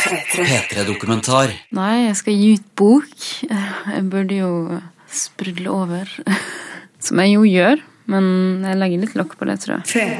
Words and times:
P3-dokumentar. 0.00 1.52
Nei, 1.76 2.06
jeg 2.06 2.16
skal 2.20 2.40
gi 2.40 2.50
ut 2.56 2.66
bok. 2.78 3.28
Jeg 3.50 4.02
burde 4.12 4.40
jo 4.40 4.50
sprudle 5.10 5.70
over. 5.72 6.10
Som 7.00 7.20
jeg 7.22 7.34
jo 7.34 7.46
gjør, 7.48 7.80
men 8.12 8.26
jeg 8.66 8.78
legger 8.80 9.02
litt 9.04 9.16
lokk 9.18 9.36
på 9.40 9.48
det, 9.48 9.56
tror 9.62 9.78
jeg. 9.78 10.10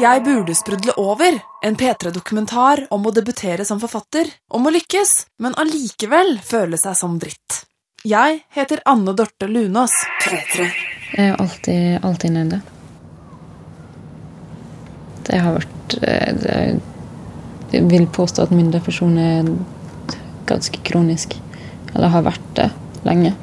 Jeg 0.00 0.24
burde 0.26 0.56
sprudle 0.56 0.94
over. 1.00 1.36
En 1.64 1.76
P3-dokumentar 1.80 2.86
om 2.94 3.06
å 3.06 3.12
debutere 3.14 3.66
som 3.68 3.80
forfatter. 3.82 4.30
Om 4.52 4.68
å 4.68 4.74
lykkes, 4.74 5.14
men 5.44 5.56
allikevel 5.60 6.38
føle 6.44 6.80
seg 6.80 6.96
som 6.98 7.18
dritt. 7.20 7.64
Jeg 8.04 8.42
heter 8.52 8.82
Anne 8.84 9.14
Dorte 9.16 9.48
Lunås. 9.48 9.94
Jeg 10.28 11.30
er 11.30 11.38
alltid, 11.40 12.04
alltid 12.04 12.34
nede. 12.36 12.60
Det 15.24 15.38
har 15.40 15.56
vært 15.56 15.94
eh, 16.02 16.32
det, 16.36 16.58
Jeg 17.72 17.88
vil 17.90 18.06
påstå 18.06 18.44
at 18.44 18.54
min 18.54 18.70
depresjon 18.74 19.16
er 19.18 19.48
ganske 20.46 20.80
kronisk. 20.86 21.36
Eller 21.94 22.12
har 22.12 22.26
vært 22.26 22.46
det 22.58 22.68
lenge. 23.06 23.34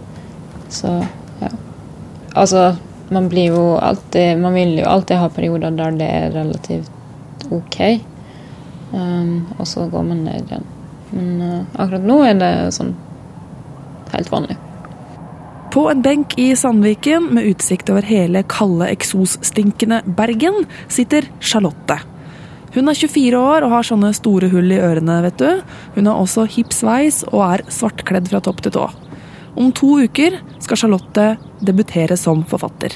Så 0.72 0.94
ja. 1.42 1.52
Altså, 2.36 2.76
man 3.12 3.28
blir 3.28 3.52
jo 3.52 3.64
alltid 3.76 4.40
Man 4.40 4.54
vil 4.56 4.78
jo 4.80 4.88
alltid 4.88 5.20
ha 5.20 5.28
perioder 5.30 5.74
der 5.76 5.98
det 6.00 6.08
er 6.08 6.34
relativt 6.36 7.48
OK. 7.52 7.80
Um, 8.92 9.48
og 9.58 9.68
så 9.68 9.88
går 9.92 10.04
man 10.04 10.26
ned 10.28 10.46
igjen. 10.46 10.68
Men 11.12 11.42
uh, 11.42 11.64
akkurat 11.76 12.08
nå 12.08 12.20
er 12.28 12.38
det 12.40 12.52
sånn 12.76 12.94
helt 14.12 14.32
vanlig. 14.32 14.58
På 15.72 15.86
en 15.88 16.04
benk 16.04 16.36
i 16.40 16.50
Sandviken 16.60 17.30
med 17.36 17.48
utsikt 17.48 17.90
over 17.92 18.04
hele 18.04 18.44
kalde, 18.52 18.90
eksosstinkende 18.92 20.02
Bergen 20.18 20.66
sitter 20.92 21.28
Charlotte. 21.40 22.02
Hun 22.72 22.88
er 22.88 22.96
24 22.96 23.36
år 23.36 23.66
og 23.66 23.74
har 23.74 23.84
sånne 23.84 24.14
store 24.16 24.48
hull 24.54 24.72
i 24.72 24.80
ørene, 24.80 25.18
vet 25.26 25.42
du. 25.42 25.64
Hun 25.98 26.08
har 26.08 26.20
også 26.22 26.46
hipp 26.54 26.72
sveis 26.72 27.20
og 27.28 27.42
er 27.50 27.66
svartkledd 27.68 28.30
fra 28.32 28.40
topp 28.44 28.62
til 28.64 28.76
tå. 28.78 28.86
Om 29.60 29.74
to 29.76 29.98
uker 30.06 30.38
skal 30.64 30.80
Charlotte 30.80 31.26
debutere 31.60 32.16
som 32.16 32.46
forfatter. 32.48 32.96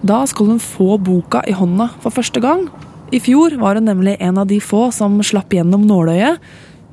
Da 0.00 0.22
skal 0.26 0.54
hun 0.54 0.62
få 0.64 0.96
boka 0.96 1.44
i 1.44 1.52
hånda 1.52 1.90
for 2.00 2.14
første 2.14 2.40
gang. 2.40 2.64
I 3.12 3.20
fjor 3.20 3.58
var 3.60 3.76
hun 3.76 3.90
nemlig 3.90 4.16
en 4.24 4.40
av 4.40 4.48
de 4.48 4.56
få 4.64 4.86
som 4.96 5.20
slapp 5.20 5.52
gjennom 5.52 5.84
nåløyet. 5.84 6.40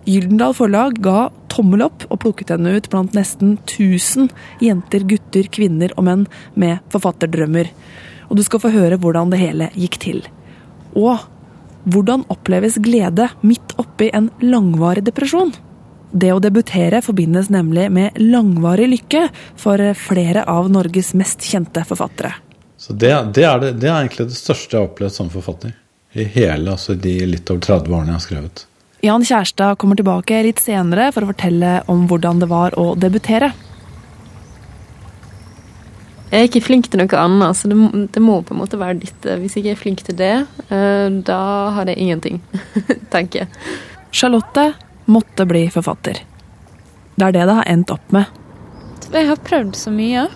Gyldendal 0.09 0.58
Forlag 0.58 1.00
ga 1.00 1.30
tommel 1.52 1.86
opp 1.88 2.04
og 2.09 2.20
plukket 2.26 2.52
henne 2.52 2.76
ut 2.76 2.92
blant 2.92 3.16
nesten 3.16 3.56
1000 3.64 4.28
jenter, 4.64 5.08
gutter, 5.08 5.48
kvinner 5.48 5.95
og 5.95 6.08
menn 6.09 6.28
med 6.59 6.83
forfatterdrømmer. 6.92 7.72
Og 8.28 8.36
du 8.36 8.44
skal 8.44 8.59
få 8.59 8.76
høre 8.76 9.00
hvordan 9.00 9.31
det 9.31 9.39
hele 9.39 9.72
gikk 9.80 10.00
til. 10.04 10.26
Og 11.00 11.23
hvordan 11.94 12.26
oppleves 12.32 12.78
glede 12.84 13.30
midt 13.42 13.76
oppi 13.82 14.09
en 14.14 14.30
langvarig 14.42 15.04
depresjon? 15.08 15.54
Det 16.12 16.32
å 16.34 16.42
debutere 16.42 17.04
forbindes 17.06 17.52
nemlig 17.54 17.90
med 17.94 18.18
langvarig 18.18 18.88
lykke 18.90 19.28
for 19.59 19.82
flere 19.98 20.45
av 20.50 20.72
Norges 20.73 21.14
mest 21.14 21.45
kjente 21.45 21.84
forfattere. 21.86 22.34
Så 22.80 22.94
det, 22.94 23.12
det, 23.36 23.44
er 23.44 23.60
det, 23.62 23.76
det, 23.82 23.90
er 23.90 24.00
egentlig 24.00 24.30
det 24.32 24.40
største 24.40 24.76
jeg 24.76 24.82
har 24.82 24.90
opplevd 24.90 25.14
som 25.14 25.30
forfatter. 25.30 25.76
I 26.17 26.26
hele 26.34 26.73
altså 26.73 26.95
de 26.98 27.14
litt 27.30 27.50
over 27.52 27.62
30 27.62 27.94
årene 27.94 28.14
jeg 28.14 28.17
har 28.17 28.26
skrevet. 28.26 28.66
Jan 29.06 29.23
Kjærstad 29.23 29.78
kommer 29.80 30.00
tilbake 30.00 30.42
litt 30.44 30.60
senere 30.60 31.12
for 31.16 31.23
å 31.23 31.30
fortelle 31.30 31.78
om 31.92 32.08
hvordan 32.10 32.42
det 32.42 32.50
var 32.52 32.76
å 32.80 32.94
debutere. 33.00 33.52
Jeg 36.30 36.38
er 36.40 36.48
ikke 36.48 36.62
flink 36.62 36.90
til 36.92 37.02
noe 37.02 37.20
annet, 37.20 37.58
så 37.58 37.70
det 37.72 37.78
må, 37.78 37.90
det 38.14 38.22
må 38.22 38.40
på 38.46 38.54
en 38.54 38.62
måte 38.62 38.78
være 38.78 39.00
ditt. 39.02 39.28
Hvis 39.42 39.56
jeg 39.58 39.64
ikke 39.64 39.76
er 39.76 39.80
flink 39.84 40.04
til 40.06 40.18
det, 40.20 40.34
eh, 40.70 41.08
da 41.26 41.40
har 41.76 41.90
jeg 41.90 41.98
ingenting, 41.98 42.42
tenker 43.14 43.44
jeg. 43.44 43.78
Charlotte 44.14 44.68
måtte 45.10 45.48
bli 45.50 45.66
forfatter. 45.74 46.22
Det 47.18 47.26
er 47.26 47.36
det 47.36 47.48
det 47.50 47.58
har 47.62 47.72
endt 47.72 47.94
opp 47.94 48.14
med. 48.16 48.30
Jeg 49.10 49.26
har 49.26 49.42
prøvd 49.42 49.74
så 49.78 49.94
mye. 49.94 50.28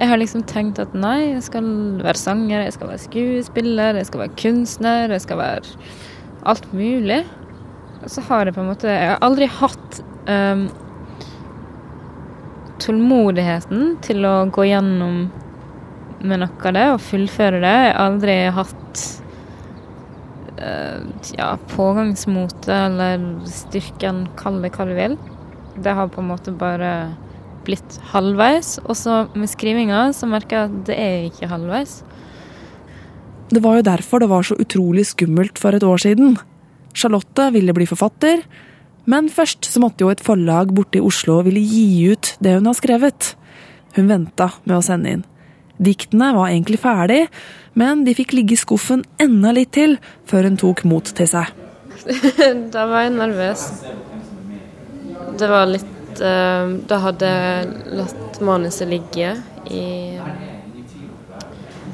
Jeg 0.00 0.08
har 0.08 0.16
liksom 0.16 0.46
tenkt 0.48 0.80
at 0.80 0.94
nei, 0.96 1.34
jeg 1.34 1.44
skal 1.44 1.66
være 2.00 2.16
sanger, 2.16 2.64
jeg 2.64 2.72
skal 2.78 2.88
være 2.88 3.04
skuespiller, 3.04 3.98
jeg 4.00 4.08
skal 4.08 4.24
være 4.24 4.38
kunstner, 4.40 5.12
jeg 5.12 5.26
skal 5.26 5.42
være 5.42 5.76
alt 6.48 6.70
mulig 6.72 7.20
så 8.08 8.22
har 8.28 8.46
jeg 8.46 8.56
på 8.56 8.62
en 8.62 8.70
måte 8.70 8.88
Jeg 8.88 9.12
har 9.12 9.20
aldri 9.24 9.48
hatt 9.50 10.00
um, 10.28 10.68
tålmodigheten 12.80 13.96
til 14.04 14.26
å 14.28 14.34
gå 14.52 14.66
gjennom 14.70 15.24
med 16.20 16.42
noe 16.42 16.68
av 16.68 16.76
det 16.76 16.86
og 16.94 17.02
fullføre 17.04 17.62
det. 17.62 17.72
Jeg 17.72 17.94
har 17.94 18.04
aldri 18.04 18.36
hatt 18.56 19.02
uh, 20.60 21.00
ja, 21.36 21.54
pågangsmotet 21.72 22.70
eller 22.74 23.24
styrken, 23.48 24.26
kall 24.40 24.60
det 24.64 24.72
hva 24.76 24.88
du 24.88 24.94
vil. 24.98 25.16
Det 25.80 25.96
har 25.96 26.12
på 26.12 26.20
en 26.22 26.30
måte 26.32 26.52
bare 26.52 26.92
blitt 27.66 27.98
halvveis. 28.12 28.78
Og 28.86 28.96
så 28.98 29.24
med 29.34 29.50
skrivinga 29.52 30.08
så 30.16 30.28
merker 30.30 30.56
jeg 30.56 30.70
at 30.70 30.78
det 30.90 31.00
er 31.00 31.28
ikke 31.30 31.50
halvveis. 31.52 32.00
Det 33.50 33.62
var 33.64 33.80
jo 33.80 33.86
derfor 33.88 34.22
det 34.22 34.30
var 34.30 34.46
så 34.46 34.56
utrolig 34.62 35.08
skummelt 35.10 35.58
for 35.58 35.74
et 35.74 35.86
år 35.86 36.02
siden. 36.04 36.36
Charlotte 36.94 37.48
ville 37.54 37.74
bli 37.74 37.86
forfatter, 37.88 38.44
men 39.10 39.30
først 39.32 39.66
så 39.66 39.82
måtte 39.82 40.04
jo 40.04 40.12
et 40.12 40.22
forlag 40.22 40.70
borte 40.76 41.00
i 41.00 41.04
Oslo 41.04 41.40
ville 41.46 41.62
gi 41.64 42.12
ut 42.12 42.34
det 42.42 42.54
hun 42.58 42.68
har 42.70 42.76
skrevet. 42.78 43.34
Hun 43.96 44.10
venta 44.10 44.52
med 44.64 44.76
å 44.76 44.84
sende 44.84 45.16
inn. 45.16 45.24
Diktene 45.80 46.34
var 46.36 46.50
egentlig 46.50 46.78
ferdig, 46.82 47.22
men 47.80 48.04
de 48.04 48.14
fikk 48.14 48.34
ligge 48.36 48.54
i 48.54 48.60
skuffen 48.60 49.02
enda 49.22 49.54
litt 49.56 49.72
til 49.74 49.96
før 50.28 50.50
hun 50.50 50.58
tok 50.60 50.84
mot 50.88 51.06
til 51.16 51.30
seg. 51.30 51.48
da 52.74 52.84
var 52.90 53.06
jeg 53.06 53.16
nervøs. 53.16 53.64
Det 55.40 55.48
var 55.48 55.66
litt 55.68 56.20
uh, 56.20 56.70
Da 56.88 56.98
hadde 57.04 57.28
jeg 57.28 57.96
latt 57.98 58.38
manuset 58.44 58.88
ligge 58.88 59.34
i 59.70 59.86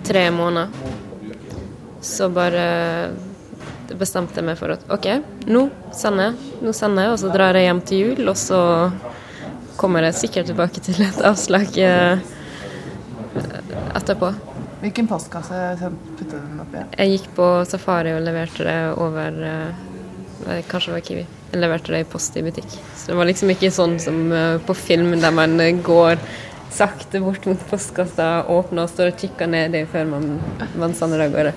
tre 0.07 0.29
måneder. 0.35 0.71
Så 2.07 2.29
bare 2.31 2.67
bestemte 3.99 4.41
jeg 4.41 4.47
meg 4.49 4.59
for 4.59 4.75
at 4.75 4.83
OK, 4.93 5.07
nå 5.47 5.67
sender 5.95 6.31
jeg. 6.31 6.53
Nå 6.65 6.75
sender 6.77 7.07
jeg, 7.07 7.15
og 7.15 7.21
så 7.23 7.31
drar 7.35 7.59
jeg 7.59 7.69
hjem 7.69 7.83
til 7.87 8.03
jul, 8.03 8.29
og 8.33 8.39
så 8.41 8.61
kommer 9.77 10.07
jeg 10.09 10.19
sikkert 10.23 10.51
tilbake 10.51 10.83
til 10.85 11.01
et 11.05 11.23
avslag 11.31 11.79
eh, 11.79 12.25
etterpå. 13.97 14.33
Hvilken 14.81 15.09
postkasse 15.09 15.61
puttet 15.81 16.31
du 16.31 16.37
den 16.37 16.63
oppi? 16.63 16.83
Jeg 16.99 17.15
gikk 17.15 17.31
på 17.37 17.47
Safari 17.69 18.13
og 18.17 18.25
leverte 18.25 18.67
det 18.67 18.81
over 18.97 19.39
eh, 19.51 19.85
Kanskje 20.69 20.91
det 20.91 20.95
var 20.95 21.05
Kiwi. 21.07 21.23
Jeg 21.53 21.61
leverte 21.63 21.95
det 21.95 22.03
i 22.05 22.09
post 22.09 22.37
i 22.37 22.43
butikk. 22.45 22.69
Så 22.95 23.11
det 23.11 23.17
var 23.19 23.27
liksom 23.27 23.51
ikke 23.55 23.73
sånn 23.73 23.97
som 24.03 24.21
eh, 24.31 24.59
på 24.63 24.77
film 24.79 25.15
der 25.21 25.35
man 25.35 25.57
går 25.85 26.21
sakte 26.77 27.23
bort 27.25 27.47
mot 27.49 27.63
postkassa, 27.71 28.45
åpner 28.53 28.85
og 28.85 28.93
står 28.93 29.13
og 29.13 29.23
kikker 29.23 29.49
nedi 29.49 29.85
før 29.89 30.11
man, 30.11 30.35
man 30.77 30.95
sender 30.99 31.25
av 31.25 31.33
gårde. 31.33 31.55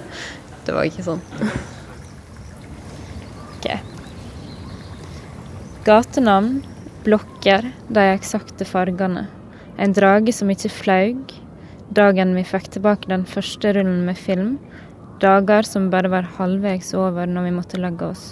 Det 0.66 0.75
var 0.75 0.88
ikke 0.88 1.06
sånn. 1.06 1.22
Gatenavn, 5.89 6.59
blokker, 7.03 7.72
de 7.88 8.01
eksakte 8.13 8.66
fargene. 8.66 9.23
En 9.81 9.95
drage 9.97 10.35
som 10.38 10.51
ikke 10.53 10.69
flaug. 10.69 11.33
Dagen 11.97 12.35
vi 12.38 12.44
fikk 12.45 12.67
tilbake 12.75 13.09
den 13.09 13.23
første 13.25 13.72
rullen 13.73 14.03
med 14.05 14.19
film. 14.22 14.51
Dager 15.23 15.66
som 15.66 15.89
bare 15.89 16.13
var 16.13 16.29
halvveis 16.38 16.91
over 16.94 17.25
når 17.25 17.47
vi 17.47 17.55
måtte 17.57 17.81
legge 17.81 18.11
oss. 18.11 18.28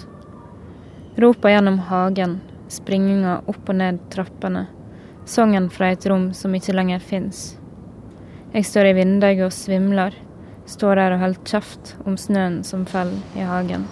Ropa 1.18 1.50
gjennom 1.50 1.82
hagen, 1.90 2.38
springinga 2.70 3.40
opp 3.50 3.66
og 3.66 3.80
ned 3.82 4.04
trappene. 4.14 4.68
Sangen 5.26 5.66
fra 5.66 5.90
et 5.96 6.06
rom 6.06 6.30
som 6.38 6.54
ikke 6.54 6.78
lenger 6.78 7.02
fins. 7.02 7.46
Jeg 8.54 8.70
står 8.70 8.92
i 8.92 8.98
vinduet 9.02 9.48
og 9.48 9.56
svimler. 9.56 10.14
Står 10.70 11.02
der 11.02 11.16
og 11.16 11.26
holder 11.26 11.48
kjeft 11.56 11.96
om 12.06 12.14
snøen 12.14 12.62
som 12.62 12.86
faller 12.86 13.18
i 13.34 13.50
hagen. 13.50 13.90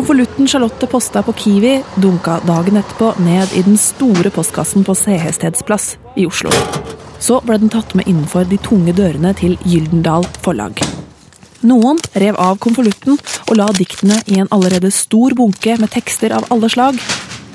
Konvolutten 0.00 0.48
Charlotte 0.48 0.86
posta 0.86 1.22
på 1.22 1.32
Kiwi 1.32 1.82
dunka 1.94 2.38
dagen 2.46 2.76
etterpå 2.80 3.10
ned 3.20 3.50
i 3.52 3.60
den 3.62 3.76
store 3.78 4.30
postkassen 4.32 4.84
på 4.84 4.94
Sehestedsplass 4.96 5.98
plass 5.98 6.14
i 6.16 6.24
Oslo. 6.26 6.48
Så 7.20 7.36
ble 7.44 7.58
den 7.60 7.68
tatt 7.68 7.92
med 7.92 8.08
innenfor 8.08 8.48
de 8.48 8.56
tunge 8.64 8.94
dørene 8.96 9.34
til 9.36 9.58
Gyldendal 9.68 10.24
Forlag. 10.40 10.80
Noen 11.68 12.00
rev 12.16 12.40
av 12.40 12.56
konvolutten 12.64 13.20
og 13.20 13.54
la 13.60 13.68
diktene 13.76 14.22
i 14.24 14.40
en 14.40 14.48
allerede 14.48 14.88
stor 14.88 15.36
bunke 15.36 15.76
med 15.76 15.92
tekster 15.92 16.32
av 16.32 16.48
alle 16.48 16.72
slag. 16.72 16.96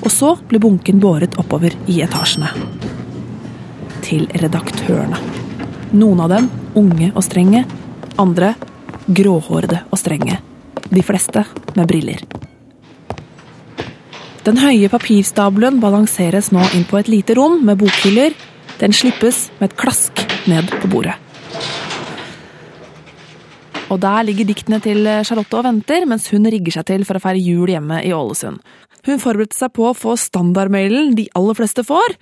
Og 0.06 0.10
så 0.14 0.36
ble 0.46 0.62
bunken 0.62 1.02
båret 1.02 1.34
oppover 1.42 1.74
i 1.90 1.98
etasjene. 2.06 2.54
Til 4.06 4.30
redaktørene. 4.38 5.18
Noen 5.98 6.22
av 6.22 6.36
dem 6.38 6.52
unge 6.78 7.10
og 7.10 7.24
strenge, 7.26 7.66
andre 8.22 8.54
gråhårede 9.10 9.88
og 9.90 9.98
strenge 9.98 10.44
de 10.90 11.02
fleste 11.02 11.44
med 11.74 11.86
briller. 11.86 12.35
Den 14.46 14.60
høye 14.62 14.86
papirstabelen 14.86 15.80
balanseres 15.82 16.52
nå 16.54 16.62
inn 16.76 16.84
på 16.86 17.00
et 17.00 17.08
lite 17.10 17.34
rom 17.34 17.64
med 17.66 17.80
bokhyller. 17.80 18.30
Den 18.78 18.92
slippes 18.94 19.48
med 19.58 19.72
et 19.72 19.80
klask 19.80 20.22
ned 20.46 20.70
på 20.70 20.90
bordet. 20.92 21.16
Og 23.90 23.98
der 24.02 24.22
ligger 24.28 24.46
diktene 24.46 24.78
til 24.82 25.02
Charlotte 25.26 25.58
og 25.58 25.66
venter, 25.66 26.06
mens 26.06 26.28
hun 26.30 26.46
rigger 26.46 26.76
seg 26.76 26.86
til 26.92 27.02
for 27.08 27.18
å 27.18 27.24
feire 27.26 27.42
jul 27.42 27.74
hjemme 27.74 27.98
i 28.06 28.14
Ålesund. 28.14 28.62
Hun 29.06 29.22
forberedte 29.22 29.58
seg 29.58 29.74
på 29.74 29.90
å 29.90 29.98
få 29.98 30.14
standardmailen 30.18 31.16
de 31.18 31.26
aller 31.38 31.58
fleste 31.58 31.82
får. 31.86 32.14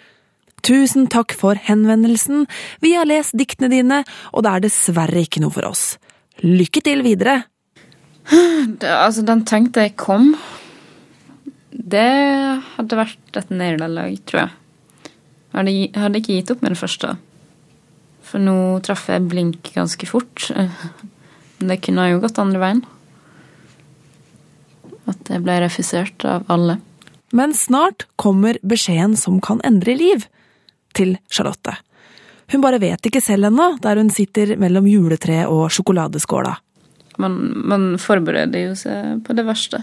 Tusen 0.65 1.11
takk 1.13 1.37
for 1.37 1.61
henvendelsen, 1.61 2.47
vi 2.81 2.97
har 2.97 3.09
lest 3.09 3.37
diktene 3.37 3.69
dine, 3.69 4.01
og 4.33 4.47
det 4.47 4.53
er 4.53 4.65
dessverre 4.65 5.27
ikke 5.27 5.45
noe 5.45 5.53
for 5.53 5.69
oss. 5.69 5.99
Lykke 6.41 6.81
til 6.89 7.05
videre! 7.05 7.43
Det, 8.25 8.89
altså, 8.89 9.21
den 9.29 9.45
tenkte 9.45 9.85
jeg 9.85 9.99
kom. 10.01 10.31
Det 11.75 12.63
hadde 12.77 12.99
vært 12.99 13.39
et 13.39 13.51
nederlag, 13.51 14.19
tror 14.29 14.45
jeg. 14.45 14.53
Hadde, 15.55 15.75
hadde 15.99 16.21
ikke 16.21 16.39
gitt 16.39 16.53
opp 16.55 16.63
med 16.63 16.75
det 16.75 16.81
første. 16.81 17.15
For 18.25 18.43
nå 18.43 18.57
traff 18.87 19.09
jeg 19.11 19.27
blink 19.31 19.73
ganske 19.75 20.09
fort. 20.09 20.49
Men 21.59 21.73
det 21.73 21.81
kunne 21.85 22.09
jo 22.11 22.21
gått 22.23 22.41
andre 22.43 22.63
veien. 22.63 22.83
At 25.11 25.31
jeg 25.31 25.43
ble 25.45 25.59
refusert 25.65 26.25
av 26.29 26.47
alle. 26.53 26.79
Men 27.35 27.55
snart 27.59 28.07
kommer 28.21 28.59
beskjeden 28.63 29.19
som 29.19 29.41
kan 29.43 29.63
endre 29.67 29.97
liv. 29.99 30.29
Til 30.95 31.17
Charlotte. 31.27 31.75
Hun 32.53 32.63
bare 32.63 32.79
vet 32.79 33.09
ikke 33.09 33.23
selv 33.25 33.49
ennå, 33.49 33.73
der 33.83 33.99
hun 33.99 34.13
sitter 34.15 34.53
mellom 34.61 34.87
juletreet 34.87 35.51
og 35.51 35.73
sjokoladeskåla. 35.75 36.53
Man, 37.19 37.35
man 37.67 37.87
forbereder 37.99 38.69
jo 38.69 38.77
seg 38.79 39.25
på 39.27 39.35
det 39.35 39.47
verste. 39.49 39.83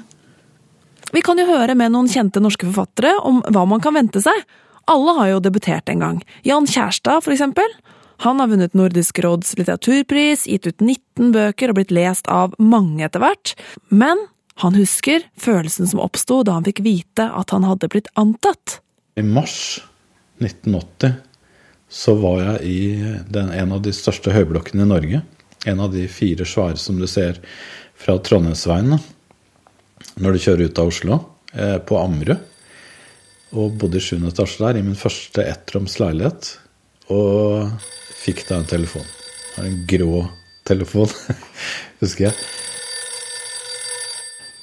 Vi 1.12 1.22
kan 1.26 1.40
jo 1.40 1.48
høre 1.50 1.76
med 1.76 1.92
noen 1.92 2.10
kjente 2.12 2.40
norske 2.44 2.68
forfattere 2.70 3.18
om 3.28 3.42
hva 3.52 3.66
man 3.68 3.84
kan 3.84 3.96
vente 3.98 4.22
seg. 4.24 4.46
Alle 4.92 5.16
har 5.20 5.32
jo 5.34 5.42
debutert 5.44 5.90
en 5.92 6.04
gang. 6.04 6.22
Jan 6.48 6.68
Kjærstad, 6.68 7.24
for 7.26 7.36
eksempel. 7.36 7.68
Han 8.22 8.40
har 8.40 8.52
vunnet 8.52 8.76
Nordisk 8.78 9.20
råds 9.24 9.56
litteraturpris, 9.58 10.46
gitt 10.48 10.68
ut 10.70 10.80
19 10.80 11.32
bøker 11.34 11.72
og 11.72 11.80
blitt 11.80 11.94
lest 11.96 12.30
av 12.30 12.54
mange 12.62 13.04
etter 13.08 13.24
hvert. 13.24 13.56
Men 13.90 14.28
han 14.62 14.78
husker 14.78 15.26
følelsen 15.42 15.90
som 15.90 16.04
oppsto 16.04 16.42
da 16.46 16.60
han 16.60 16.68
fikk 16.68 16.84
vite 16.86 17.26
at 17.28 17.54
han 17.56 17.66
hadde 17.66 17.90
blitt 17.92 18.12
antatt. 18.20 18.80
I 19.18 19.26
mars 19.26 19.82
1980 20.40 21.18
så 21.92 22.16
var 22.22 22.44
jeg 22.44 22.60
i 22.70 22.82
den, 23.28 23.50
en 23.52 23.74
av 23.76 23.82
de 23.84 23.92
største 23.96 24.32
høyblokkene 24.32 24.86
i 24.86 24.92
Norge. 24.94 25.24
En 25.68 25.82
av 25.84 25.92
de 25.94 26.06
fire 26.10 26.46
svære 26.48 26.80
som 26.80 27.02
du 27.02 27.08
ser 27.10 27.42
fra 28.00 28.16
Trondheimsveien 28.22 28.96
når 30.22 30.36
du 30.36 30.44
kjører 30.44 30.70
ut 30.70 30.82
av 30.82 30.92
Oslo, 30.92 31.20
eh, 31.54 31.78
på 31.78 32.00
Ammerud. 32.00 32.48
Og 33.52 33.76
bodde 33.76 34.00
i 34.00 34.04
sjuende 34.04 34.32
etasje 34.32 34.64
der, 34.64 34.80
i 34.80 34.86
min 34.86 35.00
første 35.00 35.44
ettroms 35.44 35.98
leilighet. 36.00 36.54
Og 37.12 37.68
fikk 38.22 38.46
da 38.48 38.62
en 38.62 38.70
telefon. 38.70 39.08
En 39.60 39.82
grå 39.90 40.26
telefon, 40.68 41.12
husker 42.02 42.30
jeg. 42.30 42.36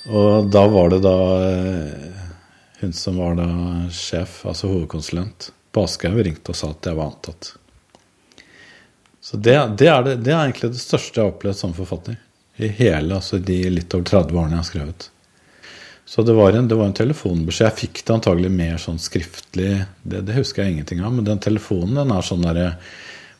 Og 0.08 0.48
da 0.48 0.64
var 0.72 0.94
det 0.94 1.02
da 1.04 1.16
eh, 1.44 2.24
hun 2.80 2.92
som 2.96 3.18
var 3.20 3.36
da 3.36 3.48
sjef, 3.92 4.40
altså 4.48 4.70
hovedkonsulent 4.70 5.50
på 5.74 5.84
Aschehoug, 5.84 6.22
ringte 6.24 6.54
og 6.54 6.56
sa 6.56 6.70
at 6.72 6.88
jeg 6.88 6.96
var 6.96 7.10
antatt. 7.12 7.50
Så 9.20 9.36
det, 9.36 9.56
det, 9.76 9.88
er 9.92 10.04
det, 10.06 10.14
det, 10.24 10.32
er 10.32 10.46
egentlig 10.46 10.70
det 10.72 10.80
største 10.80 11.18
jeg 11.18 11.26
har 11.26 11.34
opplevd 11.34 11.58
som 11.58 11.74
forfatter. 11.76 12.16
I 12.56 12.70
hele 12.78 13.18
altså 13.18 13.38
de 13.38 13.58
litt 13.70 13.92
over 13.94 14.06
30 14.08 14.38
årene 14.38 14.56
jeg 14.56 14.62
har 14.62 14.68
skrevet. 14.70 15.08
Så 16.08 16.22
det 16.22 16.32
var, 16.32 16.52
en, 16.52 16.68
det 16.68 16.74
var 16.74 16.86
en 16.88 16.94
telefonbeskjed. 16.96 17.66
Jeg 17.66 17.76
fikk 17.82 17.98
det 18.00 18.12
antagelig 18.14 18.48
mer 18.48 18.78
sånn 18.80 18.96
skriftlig. 18.96 19.74
Det, 20.00 20.22
det, 20.24 20.38
husker 20.38 20.64
jeg 20.64 20.78
ingenting 20.78 21.02
av. 21.04 21.12
Men 21.12 21.26
den 21.26 21.42
telefonen 21.44 21.98
den 22.00 22.14
er 22.14 22.24
sånn 22.24 22.46
derre 22.46 22.70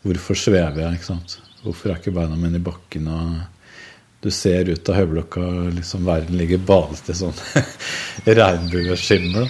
Hvorfor 0.05 0.37
svever 0.37 0.83
jeg? 0.83 0.99
ikke 0.99 1.09
sant? 1.09 1.39
Hvorfor 1.63 1.91
er 1.91 1.97
ikke 1.97 2.13
beina 2.19 2.37
mine 2.37 2.61
i 2.61 2.67
bakken? 2.67 3.09
og 3.09 4.21
Du 4.21 4.29
ser 4.35 4.69
ut 4.69 4.91
av 4.93 5.01
høyblokka, 5.01 5.47
liksom 5.79 6.05
verden 6.11 6.37
ligger 6.37 6.61
badet 6.69 7.09
i 7.09 7.17
sånn 7.17 7.41
regnbueskimmel. 8.43 9.49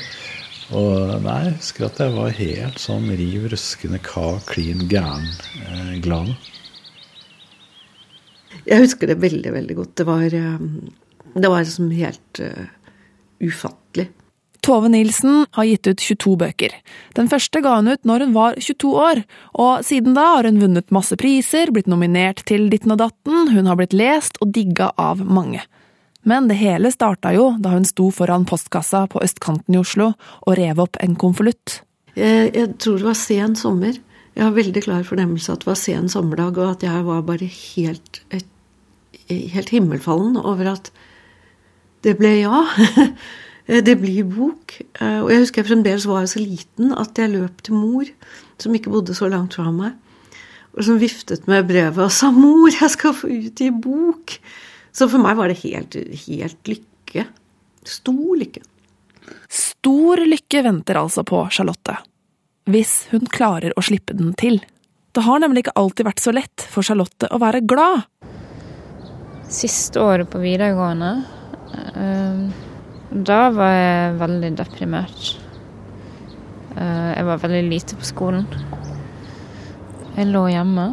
Og 0.79 1.19
nei, 1.27 1.37
jeg 1.49 1.59
husker 1.59 1.89
at 1.89 2.01
jeg 2.05 2.15
var 2.15 2.39
helt 2.39 2.81
sånn 2.87 3.11
riv 3.19 3.51
ruskende 3.51 3.99
ka, 4.05 4.29
klin 4.47 4.87
gæren 4.87 5.27
eh, 5.67 5.95
glad. 6.07 6.37
Jeg 8.63 8.87
husker 8.87 9.11
det 9.11 9.19
veldig, 9.27 9.59
veldig 9.59 9.83
godt. 9.83 9.95
Det 9.99 10.07
var, 10.07 10.41
det 11.35 11.51
var 11.51 11.67
liksom 11.67 11.91
helt 11.99 12.47
uh, 12.47 12.67
ufattelig. 13.41 14.09
Tove 14.65 14.91
Nilsen 14.91 15.47
har 15.55 15.65
gitt 15.65 15.87
ut 15.87 16.03
22 16.03 16.35
bøker. 16.41 16.73
Den 17.17 17.31
første 17.31 17.63
ga 17.65 17.77
hun 17.79 17.89
ut 17.93 18.09
når 18.09 18.27
hun 18.27 18.35
var 18.35 18.59
22 18.59 18.91
år, 19.01 19.23
og 19.55 19.85
siden 19.87 20.17
da 20.19 20.27
har 20.35 20.49
hun 20.49 20.59
vunnet 20.61 20.95
masse 20.95 21.17
priser, 21.21 21.71
blitt 21.73 21.89
nominert 21.91 22.43
til 22.49 22.67
Ditten 22.73 22.93
og 22.93 23.01
Datten, 23.01 23.53
hun 23.55 23.71
har 23.71 23.79
blitt 23.79 23.97
lest 23.97 24.41
og 24.43 24.53
digga 24.57 24.91
av 24.99 25.23
mange. 25.23 25.63
Men 26.29 26.51
det 26.51 26.59
hele 26.61 26.91
starta 26.93 27.33
jo 27.33 27.53
da 27.63 27.73
hun 27.77 27.87
sto 27.89 28.11
foran 28.13 28.45
postkassa 28.49 29.07
på 29.09 29.23
østkanten 29.25 29.77
i 29.77 29.81
Oslo 29.81 30.11
og 30.43 30.59
rev 30.59 30.83
opp 30.85 30.99
en 31.01 31.15
konvolutt. 31.17 31.81
Jeg, 32.19 32.51
jeg, 32.53 32.75
tror 32.83 32.99
det 32.99 33.07
var 33.07 33.19
sen 33.19 33.55
sommer. 33.57 33.97
Jeg 34.35 34.45
har 34.45 34.57
veldig 34.57 34.83
klar 34.85 35.07
fornemmelse 35.07 35.55
at 35.55 35.63
det 35.63 35.71
var 35.71 35.79
sen 35.79 36.11
sommerdag, 36.11 36.59
og 36.59 36.75
at 36.77 36.85
jeg 36.87 37.05
var 37.07 37.23
bare 37.27 37.47
helt, 37.49 38.21
helt 39.31 39.73
himmelfallen 39.73 40.37
over 40.43 40.75
at 40.75 40.91
det 42.07 42.15
ble 42.19 42.33
ja. 42.41 42.63
det 43.89 43.97
blir 44.01 44.27
bok. 44.29 44.79
Eh, 45.01 45.21
og 45.23 45.33
jeg 45.33 45.45
husker 45.45 45.63
jeg 45.63 45.71
fremdeles 45.71 46.07
var 46.09 46.29
så 46.31 46.41
liten 46.43 46.95
at 46.97 47.19
jeg 47.19 47.35
løp 47.35 47.63
til 47.67 47.79
mor, 47.79 48.09
som 48.61 48.75
ikke 48.75 48.93
bodde 48.93 49.17
så 49.17 49.29
langt 49.31 49.59
fra 49.59 49.69
meg, 49.75 49.97
og 50.77 50.85
som 50.87 51.01
viftet 51.01 51.49
med 51.51 51.67
brevet 51.69 52.05
og 52.05 52.13
sa 52.15 52.31
'Mor, 52.31 52.71
jeg 52.71 52.91
skal 52.91 53.15
få 53.15 53.29
utgi 53.29 53.71
bok'. 53.71 54.39
Så 54.93 55.09
for 55.11 55.19
meg 55.23 55.37
var 55.37 55.49
det 55.49 55.61
helt, 55.63 55.95
helt 56.27 56.69
lykke. 56.69 57.27
Stor 57.85 58.37
lykke. 58.37 58.63
Stor 59.49 60.23
lykke 60.25 60.63
venter 60.65 60.99
altså 60.99 61.25
på 61.25 61.45
Charlotte. 61.53 61.97
Hvis 62.69 63.09
hun 63.13 63.27
klarer 63.27 63.73
å 63.77 63.85
slippe 63.85 64.17
den 64.17 64.35
til. 64.35 64.61
Det 65.13 65.25
har 65.25 65.41
nemlig 65.41 65.65
ikke 65.65 65.77
alltid 65.81 66.09
vært 66.09 66.21
så 66.21 66.35
lett 66.35 66.65
for 66.69 66.83
Charlotte 66.85 67.31
å 67.33 67.41
være 67.41 67.65
glad. 67.65 68.05
Siste 69.49 70.03
året 70.05 70.29
på 70.29 70.41
videregående 70.43 71.38
da 73.29 73.39
var 73.55 73.73
jeg 73.73 74.17
veldig 74.21 74.51
deprimert. 74.59 75.29
Eh, 76.77 77.11
jeg 77.17 77.27
var 77.27 77.41
veldig 77.43 77.63
lite 77.67 77.97
på 77.99 78.07
skolen. 78.07 78.47
Jeg 80.17 80.29
lå 80.31 80.45
hjemme 80.51 80.91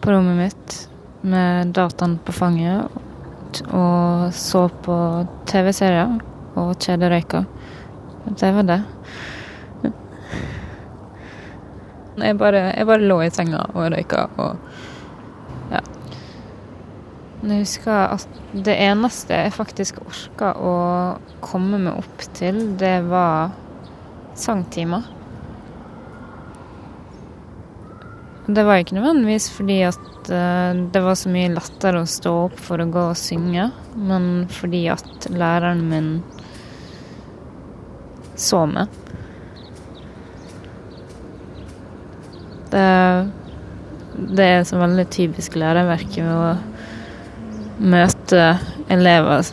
på 0.00 0.12
rommet 0.12 0.38
mitt 0.38 0.76
med 1.26 1.72
dataen 1.76 2.18
på 2.22 2.34
fanget 2.36 3.02
og 3.74 4.32
så 4.36 4.66
på 4.84 4.96
TV-serier 5.48 6.18
og 6.56 6.74
kjederøyka. 6.80 7.44
Det 8.26 8.52
var 8.56 8.68
det. 8.68 8.80
Jeg 12.16 12.38
bare, 12.40 12.62
jeg 12.72 12.88
bare 12.88 13.08
lå 13.10 13.18
i 13.26 13.30
senga 13.30 13.66
og 13.74 13.90
røyka 13.92 14.22
og 14.40 14.65
jeg 17.52 17.62
husker 17.62 18.14
at 18.16 18.40
det 18.66 18.74
eneste 18.82 19.36
jeg 19.36 19.54
faktisk 19.54 20.00
orka 20.02 20.54
å 20.58 20.74
komme 21.44 21.78
meg 21.78 22.00
opp 22.00 22.24
til, 22.34 22.58
det 22.80 22.98
var 23.06 23.52
sangtimer. 24.36 25.06
Det 28.46 28.62
var 28.62 28.78
ikke 28.78 28.94
nødvendigvis 28.98 29.48
fordi 29.50 29.80
at 29.88 30.30
uh, 30.30 30.70
det 30.92 31.02
var 31.02 31.16
så 31.18 31.30
mye 31.34 31.54
lettere 31.54 32.02
å 32.02 32.10
stå 32.10 32.34
opp 32.44 32.60
for 32.62 32.82
å 32.82 32.88
gå 32.90 33.08
og 33.10 33.18
synge, 33.18 33.70
men 33.98 34.46
fordi 34.54 34.84
at 34.92 35.26
læreren 35.34 35.82
min 35.90 36.12
så 38.36 38.66
meg. 38.68 38.92
Det, 42.70 42.86
det 44.36 44.46
er 44.46 44.64
så 44.68 44.78
veldig 44.78 45.06
typisk 45.14 45.56
lærerverket 45.58 46.22
med 46.22 46.34
å 46.34 46.75
møte 47.78 48.56
elever 48.92 49.44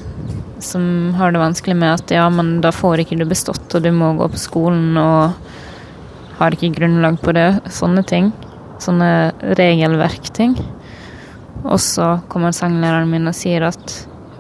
som 0.64 1.14
har 1.18 1.32
det 1.32 1.42
vanskelig 1.42 1.76
med 1.76 1.94
at 1.94 2.12
ja, 2.12 2.30
men 2.32 2.62
da 2.64 2.72
får 2.72 3.04
ikke 3.04 3.18
du 3.20 3.26
bestått, 3.28 3.68
og 3.76 3.84
du 3.84 3.92
må 3.92 4.14
gå 4.18 4.30
på 4.32 4.40
skolen 4.40 4.96
og 5.00 5.34
har 6.40 6.56
ikke 6.56 6.74
grunnlag 6.78 7.20
på 7.22 7.34
det. 7.36 7.50
Sånne 7.72 8.04
ting. 8.08 8.32
Sånne 8.82 9.34
regelverkting. 9.60 10.56
Og 11.64 11.80
så 11.80 12.18
kommer 12.32 12.56
sanglæreren 12.56 13.12
min 13.12 13.30
og 13.30 13.38
sier 13.38 13.68
at 13.70 13.96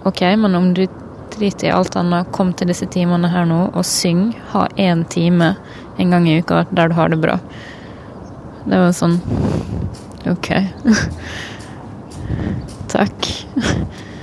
OK, 0.07 0.23
men 0.39 0.55
om 0.59 0.71
du 0.75 0.85
driter 1.33 1.69
i 1.69 1.73
alt 1.73 1.95
annet, 1.97 2.31
kom 2.35 2.51
til 2.53 2.69
disse 2.69 2.87
timene 2.91 3.31
her 3.31 3.47
nå 3.49 3.65
og 3.71 3.85
syng. 3.87 4.31
Ha 4.53 4.67
én 4.79 5.05
time 5.09 5.53
en 5.97 6.13
gang 6.13 6.27
i 6.27 6.39
uka 6.41 6.65
der 6.71 6.91
du 6.91 6.97
har 6.97 7.13
det 7.13 7.21
bra. 7.23 7.39
Det 8.63 8.79
var 8.79 8.93
sånn 8.95 9.19
OK. 10.29 10.53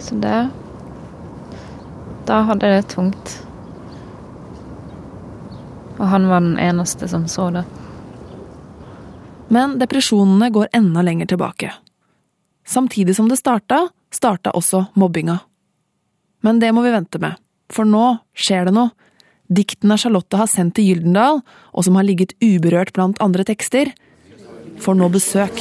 Så 0.00 0.14
det 0.14 0.50
Da 2.26 2.40
hadde 2.48 2.66
det 2.66 2.82
tungt. 2.82 3.46
Og 5.98 6.06
han 6.08 6.28
var 6.28 6.40
den 6.40 6.58
eneste 6.58 7.08
som 7.08 7.28
så 7.28 7.50
det. 7.50 7.64
Men 9.50 9.78
depresjonene 9.78 10.50
går 10.50 10.68
enda 10.72 11.02
lenger 11.02 11.26
tilbake. 11.26 11.72
Samtidig 12.66 13.16
som 13.16 13.28
det 13.28 13.36
starta, 13.36 13.88
starta 14.14 14.50
også 14.54 14.84
mobbinga. 14.94 15.38
Men 16.40 16.60
det 16.60 16.72
må 16.72 16.82
vi 16.82 16.94
vente 16.94 17.18
med, 17.18 17.34
for 17.72 17.84
nå 17.84 18.18
skjer 18.34 18.70
det 18.70 18.74
noe. 18.76 18.94
Diktene 19.50 19.98
Charlotte 19.98 20.38
har 20.38 20.46
sendt 20.46 20.76
til 20.78 20.86
Gyldendal, 20.92 21.42
og 21.74 21.84
som 21.84 21.98
har 21.98 22.06
ligget 22.06 22.36
uberørt 22.38 22.94
blant 22.94 23.18
andre 23.20 23.44
tekster, 23.44 23.90
får 24.80 24.94
nå 24.96 25.10
besøk. 25.10 25.58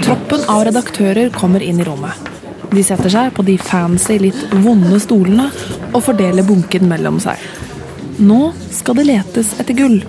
Troppen 0.00 0.42
av 0.50 0.64
redaktører 0.66 1.30
kommer 1.34 1.62
inn 1.62 1.78
i 1.80 1.86
rommet. 1.86 2.32
De 2.74 2.82
setter 2.82 3.12
seg 3.12 3.30
på 3.36 3.44
de 3.46 3.54
fancy, 3.60 4.16
litt 4.18 4.40
vonde 4.64 4.98
stolene 5.02 5.46
og 5.92 6.02
fordeler 6.02 6.46
bunken 6.46 6.88
mellom 6.90 7.20
seg. 7.22 7.38
Nå 8.18 8.52
skal 8.74 8.98
det 8.98 9.06
letes 9.08 9.54
etter 9.62 9.76
gull. 9.78 10.00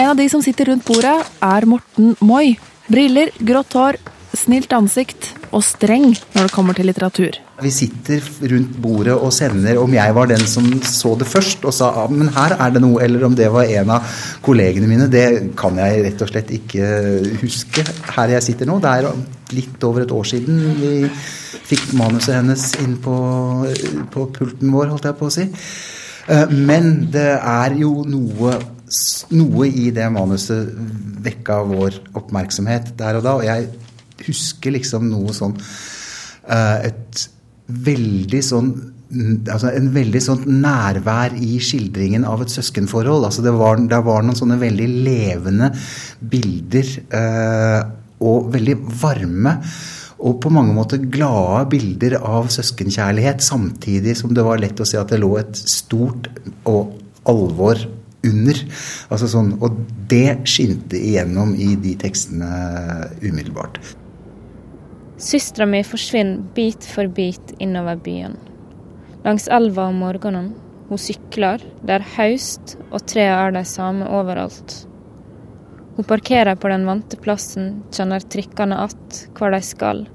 En 0.00 0.12
av 0.12 0.16
de 0.16 0.28
som 0.32 0.42
sitter 0.42 0.70
rundt 0.70 0.86
bordet, 0.86 1.18
er 1.44 1.66
Morten 1.68 2.14
Moi. 2.24 2.54
Briller, 2.90 3.34
grått 3.36 3.74
hår, 3.76 3.98
snilt 4.38 4.72
ansikt 4.72 5.34
og 5.50 5.62
streng 5.66 6.14
når 6.32 6.46
det 6.46 6.54
kommer 6.54 6.78
til 6.78 6.88
litteratur. 6.88 7.36
Vi 7.60 7.72
sitter 7.74 8.24
rundt 8.52 8.76
bordet 8.80 9.14
og 9.16 9.32
sender 9.34 9.80
om 9.80 9.92
jeg 9.94 10.14
var 10.16 10.30
den 10.30 10.42
som 10.48 10.66
så 10.86 11.12
det 11.20 11.28
først 11.28 11.64
og 11.68 11.74
sa 11.76 11.90
ah, 12.02 12.08
men 12.12 12.32
her 12.34 12.56
er 12.56 12.74
det 12.74 12.82
noe, 12.84 13.02
eller 13.04 13.26
om 13.28 13.36
det 13.36 13.50
var 13.52 13.68
en 13.68 13.92
av 13.96 14.16
kollegene 14.44 14.88
mine. 14.88 15.10
Det 15.12 15.52
kan 15.58 15.78
jeg 15.80 16.02
rett 16.06 16.24
og 16.24 16.32
slett 16.32 16.50
ikke 16.56 16.88
huske 17.42 17.84
her 18.16 18.34
jeg 18.36 18.46
sitter 18.48 18.70
nå. 18.70 18.80
Det 18.80 18.96
er 18.96 19.10
litt 19.56 19.86
over 19.86 20.06
et 20.06 20.14
år 20.14 20.28
siden 20.32 20.60
vi 20.80 20.94
fikk 21.70 21.92
manuset 21.98 22.38
hennes 22.38 22.66
inn 22.82 22.96
på, 23.02 23.16
på 24.10 24.26
pulten 24.34 24.72
vår, 24.74 24.90
holdt 24.94 25.10
jeg 25.10 25.18
på 25.20 25.28
å 25.28 25.34
si. 25.34 25.46
Eh, 26.30 26.52
men 26.52 27.10
det 27.12 27.32
er 27.38 27.76
jo 27.80 28.00
noe 28.08 28.58
noe 29.30 29.68
i 29.68 29.90
det 29.94 30.06
manuset 30.10 30.70
vekka 31.22 31.60
vår 31.68 32.00
oppmerksomhet 32.18 32.94
der 32.98 33.18
og 33.20 33.26
da. 33.26 33.36
Og 33.38 33.44
jeg 33.46 33.68
husker 34.26 34.74
liksom 34.74 35.06
noe 35.10 35.34
sånn 35.36 35.54
uh, 35.56 36.78
Et 36.82 37.28
veldig 37.90 38.42
sånn 38.44 38.72
altså 39.50 39.72
en 39.74 39.88
veldig 39.90 40.20
sånn 40.22 40.44
nærvær 40.62 41.34
i 41.34 41.58
skildringen 41.62 42.22
av 42.28 42.44
et 42.44 42.52
søskenforhold. 42.52 43.26
Altså 43.26 43.42
det, 43.42 43.52
var, 43.58 43.80
det 43.90 43.98
var 44.06 44.22
noen 44.22 44.38
sånne 44.38 44.58
veldig 44.60 44.86
levende 45.06 45.72
bilder, 46.30 46.92
eh, 47.18 47.80
og 48.22 48.52
veldig 48.54 48.76
varme. 49.00 49.56
Og 50.20 50.36
på 50.42 50.52
mange 50.52 50.74
måter 50.76 51.00
glade 51.10 51.64
bilder 51.72 52.18
av 52.20 52.50
søskenkjærlighet, 52.52 53.42
samtidig 53.42 54.14
som 54.20 54.34
det 54.36 54.44
var 54.46 54.60
lett 54.60 54.80
å 54.80 54.86
se 54.86 55.00
at 55.00 55.10
det 55.10 55.22
lå 55.22 55.32
et 55.40 55.56
stort 55.58 56.28
og 56.68 56.92
alvor 57.30 57.80
under. 58.26 58.60
Altså 59.08 59.30
sånn, 59.32 59.54
og 59.64 59.80
det 60.10 60.42
skinte 60.48 61.00
igjennom 61.00 61.56
i 61.56 61.72
de 61.80 61.96
tekstene 61.98 62.50
umiddelbart. 63.24 63.80
Søstera 65.20 65.66
mi 65.68 65.82
forsvinner 65.84 66.40
bit 66.56 66.86
for 66.88 67.08
bit 67.12 67.52
innover 67.60 67.98
byen. 68.00 68.38
Langs 69.24 69.48
elva 69.52 69.90
om 69.90 69.98
morgenen. 70.00 70.54
Hun 70.88 70.98
sykler. 70.98 71.60
Det 71.84 71.98
er 71.98 72.06
høst, 72.14 72.78
og 72.88 73.04
trærne 73.04 73.50
er 73.50 73.52
de 73.58 73.62
samme 73.68 74.08
overalt. 74.08 74.78
Hun 75.98 76.08
parkerer 76.08 76.56
på 76.56 76.70
den 76.72 76.86
vante 76.88 77.18
plassen, 77.20 77.82
kjenner 77.92 78.20
trikkene 78.20 78.78
att 78.78 79.28
hvor 79.36 79.50
de 79.50 79.60
skal. 79.60 80.08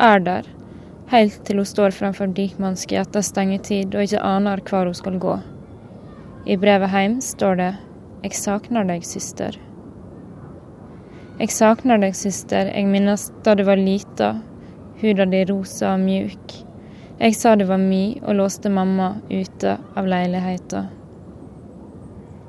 Er 0.00 0.18
der, 0.18 0.48
helt 1.12 1.44
til 1.44 1.56
hun 1.56 1.68
står 1.68 1.90
framfor 1.90 2.32
Dikmanski 2.32 2.96
etter 2.96 3.20
stengetid 3.20 3.94
og 3.94 4.08
ikke 4.08 4.24
aner 4.24 4.64
hvor 4.64 4.88
hun 4.88 4.94
skal 4.94 5.18
gå. 5.18 5.38
I 6.46 6.56
brevet 6.56 6.90
hjem 6.90 7.20
står 7.20 7.54
det 7.56 7.74
'Jeg 8.22 8.32
savner 8.32 8.84
deg, 8.84 9.02
søster'. 9.02 9.65
Jeg 11.36 11.50
savner 11.52 11.98
deg, 12.00 12.14
søster, 12.16 12.70
jeg 12.72 12.88
minnes 12.88 13.26
da 13.44 13.52
du 13.52 13.60
var 13.68 13.76
lita, 13.76 14.30
huda 15.02 15.26
di 15.28 15.42
rosa 15.50 15.90
og 15.92 16.00
mjuk. 16.00 16.54
Jeg 17.18 17.36
sa 17.36 17.52
du 17.60 17.66
var 17.68 17.76
mi 17.76 18.16
og 18.22 18.38
låste 18.38 18.72
mamma 18.72 19.10
ute 19.28 19.74
av 19.76 20.08
leiligheta. 20.08 20.86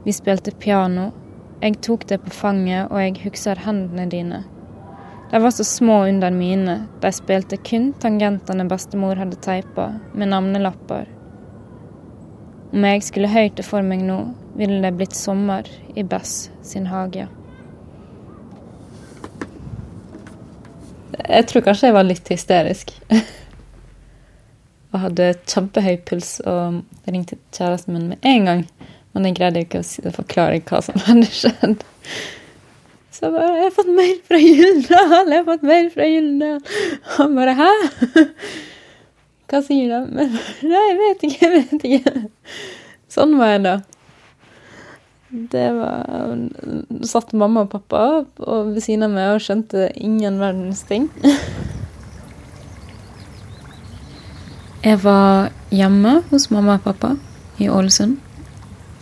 Vi 0.06 0.15
spilte 0.15 0.56
piano, 0.56 1.10
jeg 1.60 1.82
tok 1.84 2.06
det 2.08 2.22
på 2.24 2.32
fanget 2.32 2.88
og 2.88 3.01
jeg 3.01 3.17
husker 3.25 3.60
hendene 3.65 4.08
dine. 4.08 4.39
De 5.34 5.41
var 5.44 5.51
så 5.51 5.67
små 5.67 6.06
under 6.08 6.32
mine, 6.32 6.77
de 7.03 7.12
spilte 7.12 7.60
kun 7.60 7.89
tangentene 8.00 8.70
bestemor 8.72 9.20
hadde 9.20 9.36
teipa, 9.44 9.89
med 10.15 10.32
navnelapper. 10.32 11.10
Om 12.72 12.88
jeg 12.88 13.03
skulle 13.03 13.36
høyt 13.36 13.60
det 13.60 13.67
for 13.67 13.84
meg 13.84 14.08
nå, 14.08 14.22
ville 14.56 14.79
det 14.86 14.96
blitt 14.96 15.20
sommer 15.20 15.67
i 15.96 16.08
Bess 16.08 16.48
sin 16.63 16.88
hage. 16.88 17.27
Jeg 21.16 21.48
tror 21.50 21.64
kanskje 21.66 21.90
jeg 21.90 21.98
var 21.98 22.08
litt 22.08 22.32
hysterisk. 22.32 22.94
og 24.94 25.04
hadde 25.04 25.34
kjempehøy 25.50 25.98
puls 26.08 26.38
og 26.48 26.82
ringte 27.08 27.38
kjæresten 27.56 27.96
min 27.96 28.10
med 28.14 28.28
en 28.28 28.50
gang. 28.50 28.64
Men 29.14 29.28
jeg 29.28 29.38
greide 29.40 29.64
ikke 29.66 29.82
å 29.84 30.14
forklare 30.16 30.62
hva 30.68 30.82
som 30.86 31.00
hadde 31.08 31.30
skjedd. 31.32 31.84
Så 33.18 33.26
jeg 33.26 33.34
bare 33.34 33.54
'Jeg 33.56 33.64
har 33.64 33.74
fått 33.74 33.96
mail 33.98 34.18
fra 34.28 34.38
Gyldendal! 34.38 35.30
Jeg 35.32 35.38
har 35.40 35.46
fått 35.48 35.64
mail 35.66 35.88
fra 35.90 36.06
Gyldendal!' 36.06 36.62
Han 37.18 37.36
bare 37.36 37.56
'Hæ?' 37.58 38.28
Hva 39.48 39.62
sier 39.64 39.88
de? 39.90 40.00
Men, 40.12 40.34
nei, 40.62 40.84
jeg 40.90 40.98
vet 41.00 41.24
ikke, 41.24 41.38
jeg 41.46 41.52
vet 41.56 41.86
ikke. 41.88 42.24
Sånn 43.08 43.38
var 43.40 43.54
jeg 43.56 43.64
da. 43.64 43.76
Det 45.29 45.72
var 45.75 46.38
Satt 47.03 47.34
mamma 47.36 47.65
og 47.65 47.72
pappa 47.74 48.03
opp 48.22 48.39
og 48.39 48.69
ved 48.72 48.84
siden 48.86 49.10
av 49.10 49.15
meg 49.15 49.34
og 49.34 49.43
skjønte 49.43 49.89
ingen 50.00 50.39
verdens 50.39 50.86
ting. 50.88 51.10
Jeg 54.86 55.01
var 55.03 55.50
hjemme 55.74 56.22
hos 56.29 56.48
mamma 56.53 56.77
og 56.77 56.86
pappa 56.86 57.12
i 57.60 57.67
Ålesund. 57.67 58.15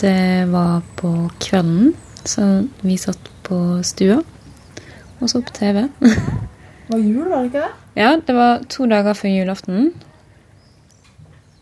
Det 0.01 0.47
var 0.49 0.81
på 0.97 1.11
kvelden, 1.43 1.93
så 2.25 2.65
vi 2.81 2.97
satt 2.99 3.29
på 3.45 3.59
stua 3.85 4.17
og 5.21 5.29
så 5.29 5.43
på 5.45 5.53
TV. 5.55 5.85
Det 6.01 6.93
var 6.93 6.99
jul, 7.01 7.29
var 7.29 7.37
det 7.43 7.49
ikke 7.51 7.61
det? 7.63 7.71
Ja, 8.01 8.09
det 8.27 8.35
var 8.35 8.65
to 8.69 8.85
dager 8.89 9.15
før 9.17 9.31
julaften. 9.31 9.93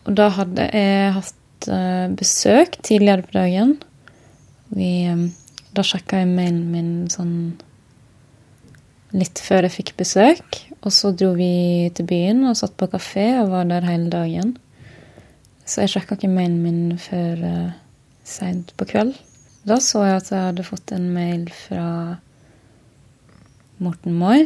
Og 0.04 0.16
da 0.18 0.26
hadde 0.36 0.66
jeg 0.72 1.12
hatt 1.14 1.68
uh, 1.70 2.08
besøk 2.16 2.76
tidligere 2.84 3.24
på 3.24 3.36
dagen. 3.38 3.76
Vi, 4.74 4.90
um, 5.10 5.28
da 5.76 5.84
sjekka 5.86 6.22
jeg 6.22 6.32
mailen 6.32 6.66
min 6.72 6.90
sånn 7.12 7.36
litt 9.14 9.38
før 9.38 9.68
jeg 9.68 9.76
fikk 9.76 9.94
besøk. 10.00 10.60
Og 10.82 10.90
så 10.94 11.12
dro 11.14 11.32
vi 11.38 11.90
til 11.96 12.08
byen 12.10 12.42
og 12.48 12.58
satt 12.58 12.74
på 12.78 12.90
kafé 12.92 13.30
og 13.40 13.52
var 13.54 13.68
der 13.70 13.86
hele 13.86 14.10
dagen. 14.12 14.56
Så 15.64 15.84
jeg 15.84 15.94
sjekka 15.94 16.18
ikke 16.18 16.32
mailen 16.32 16.60
min 16.64 16.82
før 17.00 17.46
uh, 17.46 17.70
seint 18.26 18.74
på 18.78 18.88
kveld. 18.90 19.14
Da 19.64 19.78
så 19.80 20.02
jeg 20.04 20.18
at 20.20 20.34
jeg 20.34 20.50
hadde 20.50 20.66
fått 20.66 20.92
en 20.92 21.08
mail 21.14 21.48
fra 21.54 21.86
Morten 23.82 24.14
Moi 24.18 24.44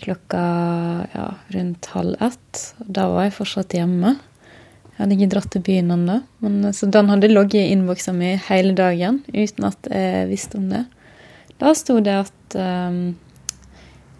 klokka 0.00 0.44
ja, 1.12 1.34
rundt 1.48 1.86
halv 1.86 2.22
ett. 2.22 2.62
Da 2.78 3.08
var 3.12 3.28
jeg 3.28 3.36
fortsatt 3.38 3.76
hjemme. 3.76 4.16
Jeg 4.94 5.02
hadde 5.02 5.16
ikke 5.16 5.30
dratt 5.32 5.50
til 5.50 5.64
byen 5.66 5.90
ennå. 5.90 6.20
Så 6.76 6.86
den 6.92 7.10
hadde 7.10 7.30
ligget 7.30 7.60
i 7.60 7.72
innboksen 7.74 8.18
min 8.18 8.38
hele 8.46 8.74
dagen 8.78 9.22
uten 9.32 9.66
at 9.66 9.88
jeg 9.90 10.28
visste 10.30 10.60
om 10.60 10.68
det. 10.70 10.84
Da 11.58 11.72
sto 11.74 11.98
det 12.04 12.14
at 12.22 12.56
um, 12.58 13.00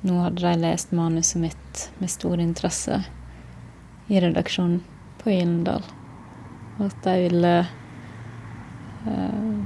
nå 0.04 0.18
hadde 0.24 0.42
de 0.42 0.54
lest 0.64 0.92
manuset 0.94 1.42
mitt 1.42 1.86
med 2.00 2.10
stor 2.10 2.42
interesse 2.42 3.00
i 4.10 4.20
redaksjonen 4.20 4.82
på 5.22 5.30
Gyllendal. 5.30 5.86
Og 6.78 6.86
at 6.90 7.00
de 7.06 7.16
ville 7.28 7.56
uh, 9.06 9.56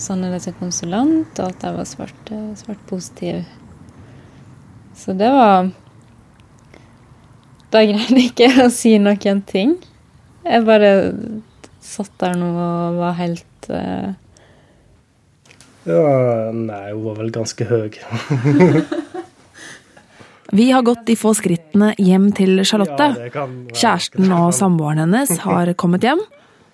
sende 0.00 0.32
det 0.32 0.42
til 0.46 0.56
konsulent, 0.56 1.32
og 1.36 1.52
at 1.52 1.64
de 1.64 1.74
var 1.76 1.88
svært, 1.88 2.36
svært 2.56 2.86
positive 2.88 3.44
så 5.00 5.12
det 5.12 5.30
var 5.32 5.70
Da 7.72 7.84
greide 7.86 8.18
jeg 8.18 8.32
ikke 8.32 8.48
å 8.64 8.70
si 8.74 8.96
noen 9.00 9.40
ting. 9.46 9.76
Jeg 10.46 10.64
bare 10.66 10.90
satt 11.84 12.12
der 12.20 12.36
nå 12.38 12.50
og 12.54 12.98
var 13.00 13.16
helt 13.20 13.70
uh... 13.72 14.10
Ja, 15.88 16.50
nei, 16.52 16.90
hun 16.92 17.04
var 17.06 17.16
vel 17.22 17.30
ganske 17.32 17.64
høy. 17.64 17.96
Vi 20.50 20.66
har 20.74 20.82
gått 20.82 21.06
de 21.06 21.14
få 21.16 21.32
skrittene 21.38 21.92
hjem 21.98 22.30
til 22.36 22.60
Charlotte. 22.66 23.30
Kjæresten 23.72 24.32
og 24.34 24.50
samboeren 24.60 25.04
hennes 25.04 25.38
har 25.44 25.72
kommet 25.80 26.04
hjem. 26.04 26.20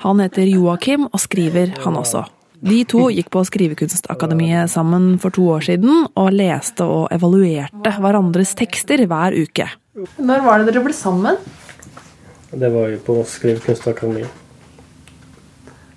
Han 0.04 0.20
heter 0.20 0.48
Joakim 0.48 1.06
og 1.10 1.20
skriver, 1.22 1.74
han 1.84 2.00
også. 2.00 2.24
De 2.66 2.80
to 2.88 3.06
gikk 3.12 3.28
på 3.34 3.42
Skrivekunstakademiet 3.44 4.72
sammen 4.72 5.18
for 5.20 5.34
to 5.34 5.44
år 5.58 5.66
siden, 5.66 6.06
og 6.16 6.32
leste 6.32 6.86
og 6.88 7.10
evaluerte 7.14 7.92
hverandres 8.00 8.54
tekster 8.56 9.04
hver 9.06 9.36
uke. 9.36 9.68
Når 10.16 10.42
var 10.44 10.60
det 10.60 10.72
dere 10.72 10.84
ble 10.84 10.96
sammen? 10.96 11.36
Det 12.56 12.70
var 12.72 12.88
jo 12.88 12.96
på 13.04 13.14
Skrivekunstakademiet. 13.28 14.30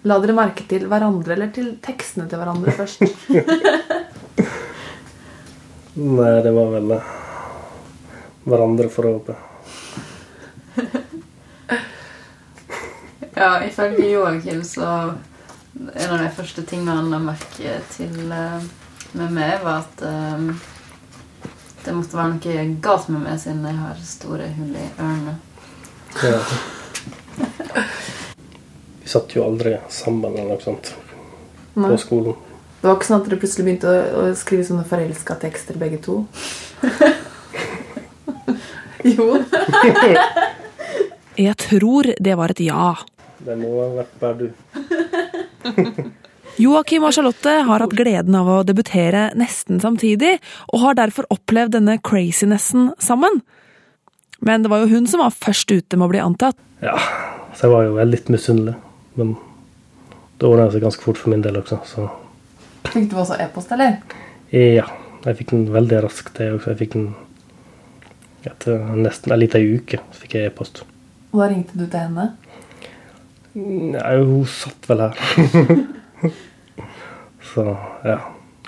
La 0.03 0.17
dere 0.19 0.33
merke 0.35 0.65
til 0.67 0.89
hverandre 0.91 1.37
eller 1.37 1.53
til 1.55 1.77
tekstene 1.83 2.27
til 2.27 2.39
hverandre 2.41 2.71
først? 2.75 2.99
Nei, 6.19 6.33
det 6.43 6.51
var 6.55 6.67
vel 6.75 6.91
eh, 6.97 7.07
hverandre, 8.43 8.89
får 8.91 9.03
jeg 9.07 9.13
håpe. 9.21 9.35
Ja, 13.39 13.63
ifølge 13.63 14.11
Joakim 14.11 14.63
så 14.67 15.15
En 15.79 16.11
av 16.11 16.19
de 16.19 16.27
første 16.35 16.59
tingene 16.67 16.91
han 16.97 17.11
la 17.11 17.19
merke 17.23 17.79
til 17.95 18.31
eh, 18.35 18.63
med 19.15 19.31
meg, 19.31 19.61
var 19.63 19.85
at 19.85 20.01
um, 20.03 20.59
det 21.85 21.93
måtte 21.95 22.17
være 22.19 22.35
noe 22.35 22.65
galt 22.83 23.07
med 23.07 23.23
meg 23.23 23.39
siden 23.39 23.63
jeg 23.63 23.79
har 23.79 23.95
store 24.03 24.51
hull 24.57 24.75
i 24.75 24.89
ørene. 24.99 25.39
Ja. 26.23 26.39
Vi 29.01 29.07
satt 29.09 29.35
jo 29.35 29.43
aldri 29.45 29.77
sammen 29.89 30.33
eller 30.33 30.49
noe 30.55 30.61
sånt 30.63 30.95
Nei. 31.73 31.91
på 31.91 31.97
skolen. 32.01 32.35
Det 32.79 32.87
var 32.87 32.95
ikke 32.95 33.05
sånn 33.09 33.21
at 33.21 33.27
dere 33.27 33.39
plutselig 33.41 33.65
begynte 33.67 33.87
å, 33.91 33.93
å 34.21 34.23
skrive 34.39 34.63
sånne 34.67 34.85
forelska 34.87 35.33
tekster 35.41 35.75
begge 35.79 35.99
to? 36.03 36.13
jo. 39.15 39.27
Jeg 41.39 41.55
tror 41.59 42.03
det 42.19 42.35
var 42.39 42.49
et 42.51 42.61
ja. 42.63 42.95
Det 43.39 43.55
må 43.59 43.67
ha 43.79 43.87
vært 44.01 44.15
bare 44.19 44.37
du. 44.39 44.47
Joakim 46.59 47.05
og 47.07 47.13
Charlotte 47.15 47.53
har 47.63 47.79
hatt 47.85 47.95
gleden 47.95 48.35
av 48.35 48.49
å 48.51 48.67
debutere 48.67 49.29
nesten 49.39 49.79
samtidig, 49.79 50.33
og 50.73 50.81
har 50.83 50.93
derfor 50.99 51.23
opplevd 51.31 51.71
denne 51.77 51.95
crazinessen 52.03 52.91
sammen. 52.99 53.39
Men 54.45 54.63
det 54.63 54.69
var 54.71 54.79
jo 54.85 54.87
hun 54.93 55.07
som 55.07 55.19
var 55.23 55.33
først 55.35 55.71
ute 55.71 55.97
med 55.99 56.07
å 56.07 56.11
bli 56.13 56.21
antatt. 56.23 56.55
Ja, 56.81 56.95
så 57.57 57.67
jeg 57.67 57.73
var 57.73 57.83
jo 57.89 58.05
litt 58.07 58.29
misunnelig. 58.31 58.75
Men 59.19 59.33
det 60.39 60.47
ordna 60.47 60.69
seg 60.71 60.81
ganske 60.85 61.03
fort 61.03 61.17
for 61.19 61.33
min 61.33 61.41
del 61.43 61.57
også, 61.59 61.81
så 61.85 62.09
Fikk 62.89 63.09
du 63.11 63.17
også 63.19 63.35
e-post, 63.43 63.71
eller? 63.75 63.97
ja. 64.55 64.85
Jeg 65.25 65.35
fikk 65.35 65.49
den 65.51 65.65
veldig 65.73 65.97
raskt, 66.05 66.37
også. 66.39 66.69
Jeg 66.71 66.77
fikk 66.79 66.93
den 66.95 67.09
etter 68.47 68.79
nesten 68.95 69.33
en 69.35 69.39
liten 69.41 69.65
uke. 69.75 69.97
Så 70.15 70.21
fikk 70.23 70.37
jeg 70.37 70.47
e-post. 70.47 70.79
Og 71.33 71.41
da 71.41 71.49
ringte 71.51 71.75
du 71.75 71.83
til 71.91 71.99
henne? 71.99 72.29
Nei, 73.59 74.13
hun 74.23 74.45
satt 74.47 74.87
vel 74.87 75.03
her. 75.03 75.19
så 77.51 77.65
ja. 78.07 78.15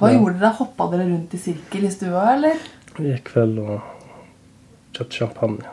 Hva 0.02 0.10
Ja. 0.12 0.18
gjorde 0.18 0.40
dere? 0.42 0.52
Hoppa 0.60 0.90
dere 0.92 1.08
rundt 1.08 1.34
i 1.34 1.40
sirkel 1.40 1.86
i 1.88 1.92
stua, 1.94 2.26
eller? 2.36 2.60
Vi 2.98 3.08
gikk 3.14 3.32
vel 3.36 3.56
og 3.64 3.80
kjøpte 5.02 5.18
champagne. 5.18 5.64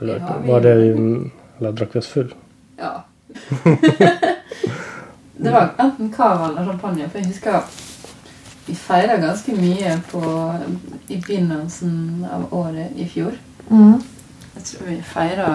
Eller 0.00 0.14
Ja, 0.18 0.36
var 0.46 0.60
det 0.60 0.74
Eller 1.58 1.72
drakk 1.72 1.94
vi 1.94 1.98
oss 1.98 2.08
full? 2.08 2.34
Ja. 2.78 3.02
det 5.36 5.50
var 5.52 5.74
enten 5.78 6.12
cava 6.12 6.48
eller 6.48 6.64
champagne, 6.64 7.08
for 7.08 7.18
jeg 7.18 7.26
husker 7.26 7.60
vi 8.66 8.74
feira 8.74 9.16
ganske 9.16 9.52
mye 9.56 10.00
på, 10.10 10.22
i 11.08 11.16
begynnelsen 11.16 12.26
av 12.32 12.48
året 12.54 12.96
i 12.96 13.06
fjor. 13.08 13.32
Jeg 13.70 14.64
tror 14.64 14.86
vi 14.88 15.02
feira 15.02 15.50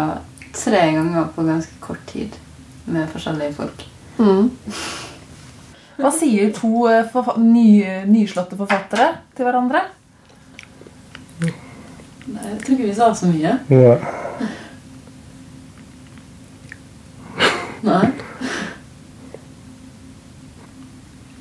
tre 0.53 0.91
ganger 0.95 1.27
på 1.35 1.43
ganske 1.43 1.79
kort 1.79 2.05
tid 2.07 2.29
med 2.85 3.09
forskjellige 3.09 3.53
folk. 3.53 3.85
Hva 5.95 6.11
sier 6.11 6.51
to 6.55 6.87
eh, 6.91 7.05
forfa 7.11 7.37
nye, 7.39 8.01
nyslåtte 8.09 8.57
forfattere 8.59 9.13
til 9.35 9.47
hverandre? 9.47 9.85
Nei, 12.25 12.45
Jeg 12.49 12.61
tror 12.61 12.75
ikke 12.75 12.87
vi 12.89 12.95
sa 12.97 13.09
så 13.13 13.29
mye. 13.29 13.57
Ja. 13.69 13.97
Nei. 17.85 18.05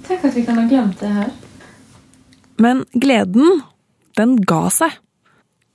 Tenk 0.05 0.27
at 0.29 0.37
vi 0.37 0.45
kan 0.45 0.61
ha 0.61 0.67
glemt 0.69 1.01
det 1.01 1.13
her. 1.15 1.33
Men 2.61 2.85
gleden, 2.93 3.63
den 4.19 4.37
ga 4.45 4.67
seg. 4.73 5.01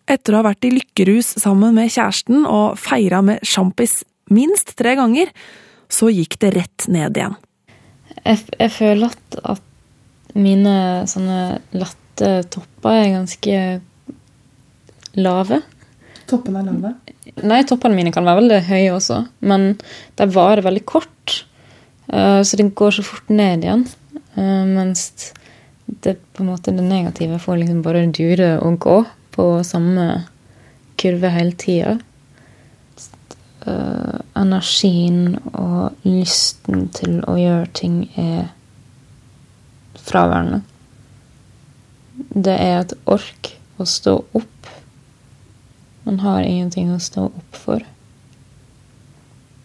Etter 0.10 0.34
å 0.34 0.42
ha 0.42 0.50
vært 0.50 0.66
i 0.66 0.74
lykkerus 0.74 1.36
sammen 1.42 1.76
med 1.78 1.92
kjæresten 1.94 2.46
og 2.46 2.78
feira 2.82 3.22
med 3.26 3.42
sjampis 3.46 4.04
minst 4.34 4.76
tre 4.78 4.96
ganger, 4.98 5.30
så 5.90 6.10
gikk 6.14 6.38
det 6.42 6.54
rett 6.56 6.88
ned 6.90 7.18
igjen. 7.18 7.36
Jeg, 8.24 8.46
jeg 8.60 8.72
føler 8.74 9.10
at, 9.10 9.40
at 9.58 10.38
mine 10.38 11.06
sånne 11.10 11.60
lette 11.74 12.32
topper 12.54 12.94
er 12.94 13.14
ganske 13.18 13.60
lave. 15.18 15.62
Toppen 16.30 16.56
er 16.60 16.68
lave. 16.68 16.94
Nei, 17.44 17.64
toppene 17.68 17.96
mine 17.98 18.12
kan 18.14 18.26
være 18.28 18.42
veldig 18.42 18.60
høye 18.70 18.94
også, 18.94 19.24
men 19.42 19.72
de 20.20 20.30
varer 20.34 20.66
veldig 20.66 20.86
kort. 20.86 21.44
eh, 22.12 22.42
så 22.44 22.58
det 22.58 22.74
går 22.76 22.92
så 22.92 23.04
fort 23.04 23.30
ned 23.30 23.64
igjen. 23.64 23.88
eh, 24.36 24.66
mens 24.66 25.34
det 25.86 26.18
på 26.34 26.44
en 26.44 26.50
måte 26.52 26.72
det 26.76 26.84
negative 26.84 27.40
får 27.40 27.58
liksom 27.58 27.82
bare 27.82 28.06
dure 28.14 28.60
og 28.62 28.80
gå 28.80 29.06
på 29.32 29.64
samme 29.64 30.26
kurve 30.98 31.30
hele 31.30 31.52
tida. 31.52 31.98
Eh, 33.66 34.20
energien 34.36 35.38
og 35.54 35.96
lysten 36.06 36.88
til 36.96 37.20
å 37.28 37.36
gjøre 37.36 37.68
ting 37.74 38.10
er 38.16 38.50
fraværende. 40.00 40.62
Det 42.36 42.56
er 42.56 42.80
et 42.80 42.94
ork 43.06 43.54
å 43.80 43.88
stå 43.88 44.16
opp. 44.38 44.70
Man 46.10 46.24
har 46.24 46.42
ingenting 46.42 46.90
å 46.90 46.98
stå 46.98 47.28
opp 47.30 47.58
for. 47.68 47.84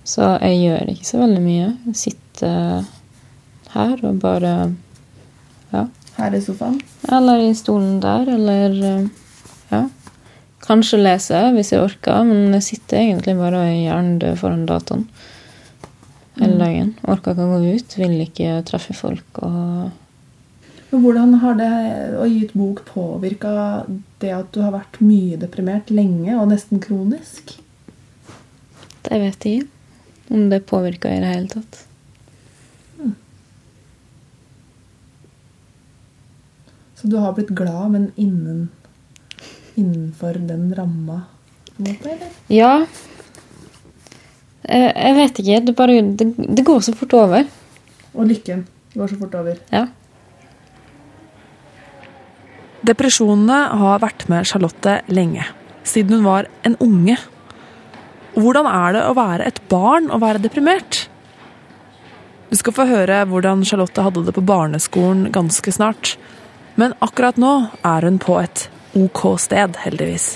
Så 0.05 0.27
jeg 0.43 0.59
gjør 0.61 0.91
ikke 0.93 1.09
så 1.09 1.21
veldig 1.23 1.41
mye. 1.41 1.69
Jeg 1.87 1.97
sitter 1.97 2.85
her 3.73 4.03
og 4.05 4.19
bare 4.21 4.51
Ja. 5.73 5.87
Her 6.19 6.37
i 6.37 6.41
sofaen. 6.45 6.77
Eller 7.09 7.47
i 7.49 7.55
stolen 7.57 8.01
der, 8.01 8.29
eller 8.29 9.09
Ja. 9.73 9.89
Kanskje 10.61 11.01
lese 11.01 11.41
hvis 11.57 11.73
jeg 11.73 11.81
orker, 11.81 12.23
men 12.25 12.53
jeg 12.53 12.63
sitter 12.63 12.99
egentlig 12.99 13.39
bare 13.39 13.57
og 13.57 13.65
er 13.65 13.81
hjernedød 13.81 14.39
foran 14.39 14.67
dataen 14.67 15.09
hele 16.39 16.59
dagen. 16.59 16.95
Orker 17.09 17.33
ikke 17.33 17.49
å 17.49 17.59
gå 17.59 17.75
ut, 17.75 17.97
vil 17.97 18.21
ikke 18.21 18.63
treffe 18.69 18.95
folk 18.95 19.41
og 19.41 19.91
Hvordan 20.95 21.39
har 21.43 21.57
det 21.59 21.71
å 22.21 22.27
gi 22.29 22.45
ut 22.45 22.53
bok 22.55 22.85
påvirka 22.87 23.53
det 24.23 24.31
at 24.35 24.53
du 24.55 24.61
har 24.63 24.75
vært 24.75 25.01
mye 25.03 25.39
deprimert 25.41 25.91
lenge, 25.91 26.37
og 26.39 26.51
nesten 26.53 26.83
kronisk? 26.83 27.57
Det 29.05 29.19
vet 29.21 29.47
jeg 29.49 29.65
ikke 29.65 29.71
om 30.35 30.47
det 30.49 30.63
påvirker 30.69 31.13
i 31.13 31.21
det 31.21 31.33
hele 31.33 31.51
tatt. 31.51 31.83
Så 37.05 37.11
du 37.13 37.19
har 37.21 37.35
blitt 37.37 37.51
glad, 37.53 37.91
men 37.93 38.07
innen, 38.17 38.69
innenfor 39.75 40.39
den 40.49 40.71
ramma? 40.75 41.19
Ja. 42.49 42.87
Jeg, 44.65 44.93
jeg 44.95 45.17
vet 45.19 45.41
ikke. 45.43 45.59
Det, 45.67 45.75
bare, 45.77 45.99
det, 46.17 46.31
det 46.39 46.65
går 46.65 46.81
så 46.87 46.95
fort 46.97 47.13
over. 47.19 47.45
Og 48.15 48.31
lykken 48.31 48.65
går 48.95 49.13
så 49.13 49.19
fort 49.21 49.37
over. 49.37 49.61
Ja. 49.75 49.85
Depresjonene 52.85 53.61
har 53.81 54.03
vært 54.03 54.27
med 54.29 54.45
Charlotte 54.49 54.99
lenge, 55.09 55.47
siden 55.89 56.19
hun 56.19 56.27
var 56.27 56.49
en 56.69 56.77
unge. 56.85 57.17
Hvordan 58.35 58.69
er 58.69 58.97
det 58.97 59.05
å 59.09 59.15
være 59.17 59.47
et 59.49 59.61
barn 59.71 60.11
og 60.13 60.21
være 60.25 60.43
deprimert? 60.45 61.07
Du 62.51 62.59
skal 62.61 62.75
få 62.77 62.85
høre 62.91 63.23
hvordan 63.31 63.65
Charlotte 63.67 64.05
hadde 64.05 64.27
det 64.27 64.35
på 64.37 64.45
barneskolen 64.45 65.31
ganske 65.33 65.73
snart. 65.73 66.17
Men 66.77 66.93
akkurat 67.05 67.39
nå 67.41 67.55
er 67.87 68.05
hun 68.07 68.21
på 68.23 68.37
et 68.43 68.67
ok 68.99 69.25
sted, 69.41 69.79
heldigvis. 69.87 70.29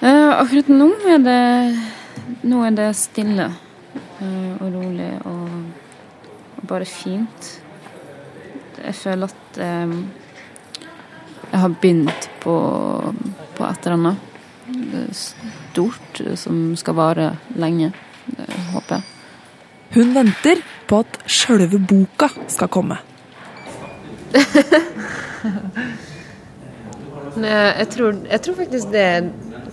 Eh, 0.00 0.30
akkurat 0.38 0.70
nå 0.72 0.88
er 1.10 1.20
det 1.22 1.42
Nå 2.44 2.60
er 2.64 2.74
det 2.76 2.86
stille 2.96 3.44
eh, 3.44 4.52
og 4.62 4.66
rolig 4.72 5.10
og, 5.28 5.54
og 6.56 6.66
bare 6.68 6.86
fint. 6.88 7.48
Jeg 8.78 8.96
føler 8.96 9.32
at 9.32 9.58
eh, 9.60 9.94
jeg 11.54 11.62
har 11.62 11.74
begynt 11.80 12.28
på, 12.42 12.54
på 13.54 13.66
et 13.68 13.86
eller 13.86 13.94
annet 13.94 14.16
eh, 14.74 15.10
stort 15.14 16.22
som 16.40 16.72
skal 16.78 16.96
vare 16.98 17.28
lenge, 17.54 17.92
eh, 18.34 18.56
håper 18.72 18.96
jeg. 18.96 19.04
Hun 19.94 20.10
venter 20.16 20.64
på 20.90 20.98
at 21.04 21.20
sjølve 21.30 21.78
boka 21.78 22.28
skal 22.50 22.72
komme. 22.74 22.98
Jeg 27.34 27.88
tror, 27.90 28.14
jeg 28.30 28.40
tror 28.44 28.54
faktisk 28.54 28.92
det 28.92 29.00
er 29.02 29.24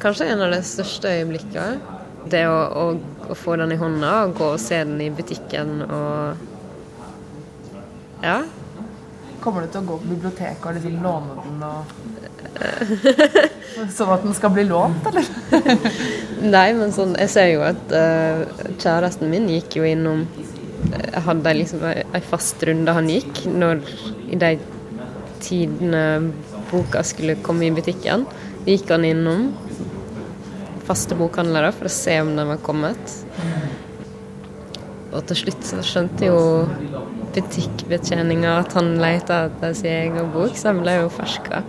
kanskje 0.01 0.25
en 0.33 0.39
av 0.41 0.49
de 0.49 0.57
største 0.65 1.11
øyeblikkene. 1.13 1.77
Det 2.33 2.41
å, 2.49 2.55
å, 2.57 2.85
å 3.29 3.37
få 3.37 3.53
den 3.61 3.75
i 3.75 3.77
hånda 3.77 4.15
og 4.23 4.33
gå 4.39 4.47
og 4.55 4.63
se 4.63 4.79
den 4.81 4.97
i 5.05 5.11
butikken 5.13 5.83
og 5.85 6.47
Ja. 8.25 8.39
Kommer 9.41 9.65
du 9.65 9.71
til 9.73 9.81
å 9.81 9.87
gå 9.89 9.97
på 10.01 10.09
biblioteket 10.11 10.67
og 10.69 10.75
liksom 10.77 10.97
låne 11.01 11.37
den? 11.41 11.63
Og... 11.65 11.79
Sånn 13.97 14.11
at 14.13 14.25
den 14.25 14.35
skal 14.37 14.53
bli 14.53 14.65
lånt, 14.69 15.07
eller? 15.09 15.27
Nei, 16.55 16.67
men 16.77 16.93
sånn, 16.93 17.15
jeg 17.17 17.31
ser 17.31 17.47
jo 17.53 17.63
at 17.65 17.93
uh, 17.95 18.43
kjæresten 18.81 19.31
min 19.31 19.47
gikk 19.49 19.77
jo 19.79 19.85
innom 19.87 20.25
Jeg 20.91 21.23
hadde 21.25 21.53
liksom 21.55 21.85
ei 21.87 22.21
fast 22.25 22.61
runde 22.67 22.93
han 22.97 23.09
gikk 23.09 23.43
når 23.47 23.81
i 24.33 24.39
de 24.41 24.55
tidene 25.41 26.03
boka 26.71 27.03
skulle 27.05 27.39
komme 27.45 27.67
i 27.67 27.73
butikken. 27.75 28.25
Gikk 28.65 28.89
han 28.93 29.05
innom 29.07 29.49
faste 30.87 31.15
bokhandlere 31.17 31.71
for 31.75 31.87
å 31.87 31.93
se 31.93 32.17
om 32.21 32.33
den 32.35 32.49
var 32.51 32.61
kommet. 32.65 33.13
Og 35.11 35.25
til 35.27 35.41
slutt 35.43 35.67
så 35.67 35.81
skjønte 35.85 36.29
jo 36.29 36.41
butikkbetjeninga 37.35 38.57
at 38.61 38.73
han 38.77 38.93
leita 39.01 39.45
etter 39.47 39.73
sin 39.77 39.91
egen 39.91 40.31
bok, 40.33 40.55
ble 40.81 40.97
jo 40.99 41.09
ferska 41.13 41.63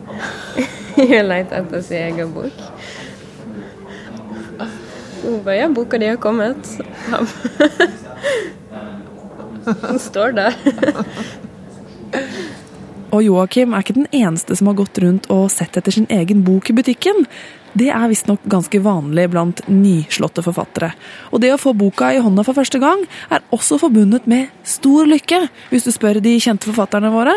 i 1.02 1.22
leter 1.22 1.62
etter 1.62 1.84
sin 1.86 2.02
egen 2.10 2.34
bok. 2.34 2.58
Hun 5.22 5.42
bare 5.44 5.56
Ja, 5.56 5.68
boka 5.68 5.98
di 5.98 6.06
har 6.06 6.16
kommet. 6.16 6.78
Den 9.64 9.98
står 10.08 10.30
der. 10.34 10.52
Og 13.12 13.24
Joakim 13.26 13.74
er 13.74 13.84
ikke 13.84 13.98
den 13.98 14.08
eneste 14.16 14.56
som 14.56 14.70
har 14.70 14.78
gått 14.78 14.98
rundt 15.02 15.28
og 15.32 15.50
sett 15.52 15.76
etter 15.76 15.92
sin 15.92 16.08
egen 16.12 16.40
bok 16.46 16.70
i 16.72 16.76
butikken. 16.76 17.26
Det 17.76 17.88
er 17.92 18.08
visstnok 18.08 18.44
ganske 18.52 18.80
vanlig 18.84 19.26
blant 19.32 19.62
nyslåtte 19.68 20.44
forfattere. 20.44 20.92
Og 21.32 21.40
det 21.44 21.52
å 21.54 21.60
få 21.60 21.72
boka 21.76 22.10
i 22.12 22.20
hånda 22.24 22.44
for 22.44 22.56
første 22.56 22.80
gang 22.80 23.04
er 23.32 23.44
også 23.52 23.80
forbundet 23.80 24.28
med 24.28 24.52
stor 24.68 25.08
lykke, 25.08 25.46
hvis 25.72 25.88
du 25.88 25.92
spør 25.92 26.20
de 26.24 26.36
kjente 26.40 26.68
forfatterne 26.68 27.12
våre. 27.12 27.36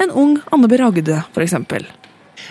En 0.00 0.12
ung 0.16 0.38
Anne 0.52 0.68
B. 0.68 0.80
Ragde, 0.80 1.24
f.eks. 1.32 1.56
Eh, 1.60 1.99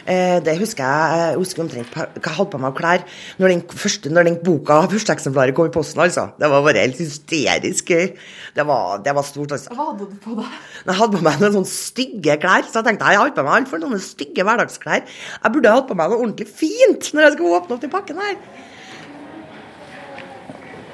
det 0.06 0.56
husker 0.60 0.84
jeg. 0.84 1.20
Jeg 1.20 1.38
husker 1.40 1.64
omtrent 1.64 1.96
hva 1.96 2.02
jeg 2.08 2.36
hadde 2.38 2.52
på 2.54 2.60
meg 2.62 2.70
av 2.72 2.78
klær 2.78 3.02
når 3.42 3.48
den, 3.54 3.64
første, 3.84 4.08
når 4.14 4.24
den 4.30 4.38
boka, 4.46 4.76
førsteeksemplaret, 4.92 5.54
kom 5.58 5.68
i 5.70 5.74
posten. 5.74 6.00
altså. 6.04 6.24
Det 6.40 6.48
var 6.52 6.60
bare 6.66 6.86
helt 6.86 7.02
hysterisk 7.02 7.84
gøy. 7.94 8.08
Det 8.56 8.64
var, 8.70 8.84
det 9.06 9.14
var 9.16 9.26
stort. 9.28 9.52
altså. 9.58 9.70
Hva 9.76 9.84
hadde 9.92 10.06
du 10.10 10.16
på 10.24 10.32
deg? 10.40 10.50
Jeg 10.86 10.96
hadde 11.02 11.14
på 11.18 11.24
meg 11.26 11.36
noen 11.44 11.56
sånne 11.60 11.74
stygge 11.74 12.34
klær, 12.42 12.64
så 12.70 12.76
jeg 12.80 12.86
tenkte 12.90 13.14
jeg 13.14 13.22
har 13.24 13.36
på 13.36 13.46
meg 13.46 13.54
altfor 13.60 13.78
noen 13.84 14.04
stygge 14.04 14.42
hverdagsklær. 14.48 15.02
Jeg 15.44 15.50
burde 15.56 15.76
hatt 15.76 15.90
på 15.90 16.00
meg 16.00 16.06
noe 16.12 16.22
ordentlig 16.24 16.50
fint 16.50 17.04
når 17.14 17.22
jeg 17.28 17.34
skulle 17.38 17.56
åpne 17.60 17.72
opp 17.76 17.84
den 17.84 17.94
pakken 17.94 18.18
her. 18.24 18.36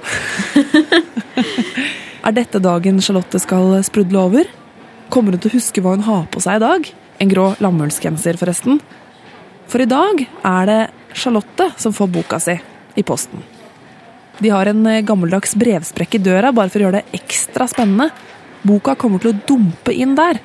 Er 2.25 2.33
dette 2.33 2.57
dagen 2.57 2.97
Charlotte 3.05 3.37
skal 3.41 3.83
sprudle 3.85 4.17
over? 4.17 4.47
Kommer 5.13 5.35
hun 5.35 5.41
til 5.43 5.51
å 5.51 5.57
huske 5.59 5.81
hva 5.85 5.91
hun 5.93 6.07
har 6.07 6.23
på 6.33 6.41
seg 6.41 6.57
i 6.57 6.63
dag? 6.63 6.87
En 7.19 7.31
grå 7.31 7.53
lammullsgenser, 7.63 8.37
forresten. 8.39 8.79
For 9.71 9.81
i 9.81 9.89
dag 9.89 10.25
er 10.25 10.69
det 10.69 10.79
Charlotte 11.15 11.71
som 11.79 11.93
får 11.95 12.11
boka 12.11 12.39
si 12.43 12.57
i 12.95 13.03
posten. 13.03 13.43
De 14.39 14.51
har 14.51 14.67
en 14.67 14.85
eh, 14.87 15.03
gammeldags 15.05 15.55
brevsprekk 15.55 16.17
i 16.17 16.23
døra 16.23 16.51
bare 16.55 16.71
for 16.71 16.81
å 16.81 16.87
gjøre 16.87 17.01
det 17.01 17.19
ekstra 17.21 17.67
spennende. 17.71 18.09
Boka 18.67 18.97
kommer 18.99 19.23
til 19.23 19.31
å 19.31 19.39
dumpe 19.47 19.95
inn 19.95 20.15
der. 20.17 20.41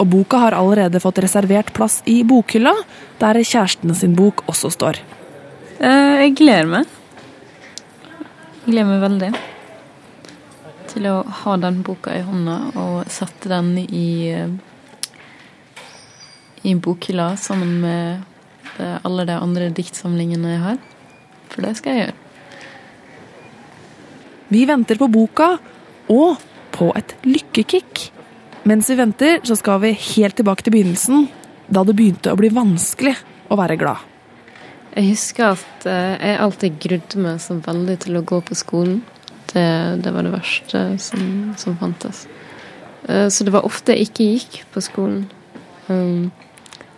Og 0.00 0.08
boka 0.08 0.40
har 0.44 0.56
allerede 0.56 1.00
fått 1.00 1.20
reservert 1.24 1.72
plass 1.76 2.00
i 2.08 2.20
bokhylla, 2.24 2.72
der 3.20 3.40
kjæresten 3.40 3.94
sin 3.96 4.16
bok 4.16 4.44
også 4.48 4.72
står. 4.72 5.00
Eh, 5.80 6.26
jeg 6.26 6.36
gleder 6.40 6.68
meg. 6.68 6.98
Jeg 8.60 8.74
gleder 8.74 8.92
meg 8.92 9.02
veldig 9.06 9.32
til 10.90 11.06
å 11.06 11.20
ha 11.44 11.56
den 11.60 11.82
boka 11.86 12.14
i 12.16 12.24
hånda 12.26 12.56
og 12.80 13.10
sette 13.12 13.50
den 13.50 13.76
i 13.84 14.08
eh, 14.32 14.50
i 16.66 16.74
bokhylla 16.74 17.32
sammen 17.40 17.80
med 17.80 18.22
det, 18.76 18.90
alle 19.04 19.26
de 19.28 19.36
andre 19.38 19.70
diktsamlingene 19.74 20.54
jeg 20.54 20.62
har. 20.64 20.80
For 21.50 21.64
det 21.64 21.76
skal 21.78 21.96
jeg 21.96 22.06
gjøre. 22.06 22.18
Vi 24.50 24.64
venter 24.66 24.98
på 24.98 25.08
boka 25.10 25.52
og 26.10 26.40
på 26.74 26.90
et 26.98 27.14
lykkekick. 27.26 28.10
Mens 28.68 28.90
vi 28.90 28.98
venter, 28.98 29.40
så 29.46 29.56
skal 29.56 29.80
vi 29.84 29.94
helt 29.94 30.36
tilbake 30.36 30.66
til 30.66 30.74
begynnelsen, 30.74 31.28
da 31.70 31.84
det 31.86 31.94
begynte 31.96 32.32
å 32.32 32.38
bli 32.38 32.50
vanskelig 32.52 33.14
å 33.50 33.58
være 33.58 33.78
glad. 33.80 34.02
Jeg 34.90 35.12
husker 35.12 35.54
at 35.54 35.86
eh, 35.86 36.16
jeg 36.18 36.40
alltid 36.42 36.78
grudde 36.82 37.22
meg 37.22 37.38
så 37.42 37.56
veldig 37.62 37.96
til 38.04 38.18
å 38.18 38.24
gå 38.26 38.40
på 38.42 38.58
skolen. 38.58 39.00
Det, 39.52 39.66
det 40.02 40.12
var 40.14 40.26
det 40.26 40.34
verste 40.34 40.82
som, 41.02 41.22
som 41.58 41.78
fantes. 41.78 42.24
Eh, 43.06 43.28
Så 43.30 43.46
det 43.46 43.54
var 43.54 43.66
ofte 43.66 43.94
jeg 43.94 44.10
ikke 44.10 44.28
gikk 44.34 44.58
på 44.74 44.82
skolen. 44.82 45.28
Um, 45.86 46.30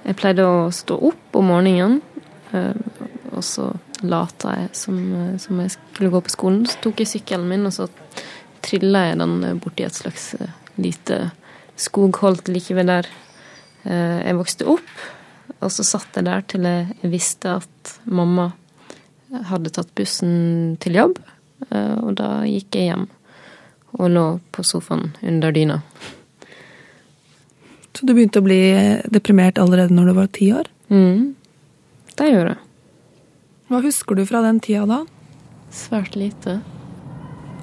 Jeg 0.02 0.18
pleide 0.18 0.44
å 0.46 0.70
stå 0.74 0.96
opp 1.10 1.38
om 1.38 1.48
morgenen, 1.52 2.00
eh, 2.52 2.74
og 3.32 3.44
så 3.46 3.68
lata 4.02 4.56
jeg 4.58 4.70
som, 4.74 4.98
eh, 5.14 5.36
som 5.38 5.60
jeg 5.60 5.70
skulle 5.76 6.10
gå 6.10 6.20
på 6.20 6.34
skolen. 6.34 6.66
Så 6.66 6.80
tok 6.82 7.00
jeg 7.00 7.12
sykkelen 7.12 7.48
min, 7.48 7.66
og 7.66 7.72
så 7.72 7.88
trilla 8.62 9.06
jeg 9.08 9.18
den 9.18 9.60
borti 9.60 9.86
et 9.86 9.94
slags 9.94 10.34
eh, 10.34 10.50
lite 10.76 11.30
skogholt 11.76 12.48
like 12.48 12.74
ved 12.74 12.86
der 12.86 13.06
jeg 13.82 14.36
vokste 14.38 14.66
opp. 14.70 14.90
Og 15.58 15.70
så 15.74 15.82
satt 15.82 16.14
jeg 16.14 16.24
der 16.24 16.44
til 16.46 16.62
jeg 16.62 17.10
visste 17.10 17.56
at 17.58 17.94
mamma 18.06 18.52
hadde 19.50 19.72
tatt 19.74 19.90
bussen 19.98 20.76
til 20.78 20.94
jobb. 21.00 21.18
Og 21.72 22.14
da 22.14 22.44
gikk 22.46 22.78
jeg 22.78 22.92
hjem 22.92 23.08
og 23.98 24.10
lå 24.14 24.26
på 24.54 24.62
sofaen 24.62 25.16
under 25.18 25.50
dyna. 25.50 25.80
Så 27.92 28.08
du 28.08 28.14
begynte 28.16 28.40
å 28.40 28.46
bli 28.46 28.60
deprimert 29.12 29.60
allerede 29.60 29.94
når 29.94 30.08
du 30.08 30.14
var 30.16 30.30
ti 30.32 30.52
år? 30.56 30.68
Mm. 30.92 31.34
Det 32.16 32.28
gjorde 32.28 32.54
jeg. 32.54 32.62
Hva 33.72 33.80
husker 33.84 34.18
du 34.18 34.24
fra 34.28 34.42
den 34.44 34.60
tida 34.64 34.84
da? 34.88 35.02
Svært 35.72 36.16
lite. 36.18 36.58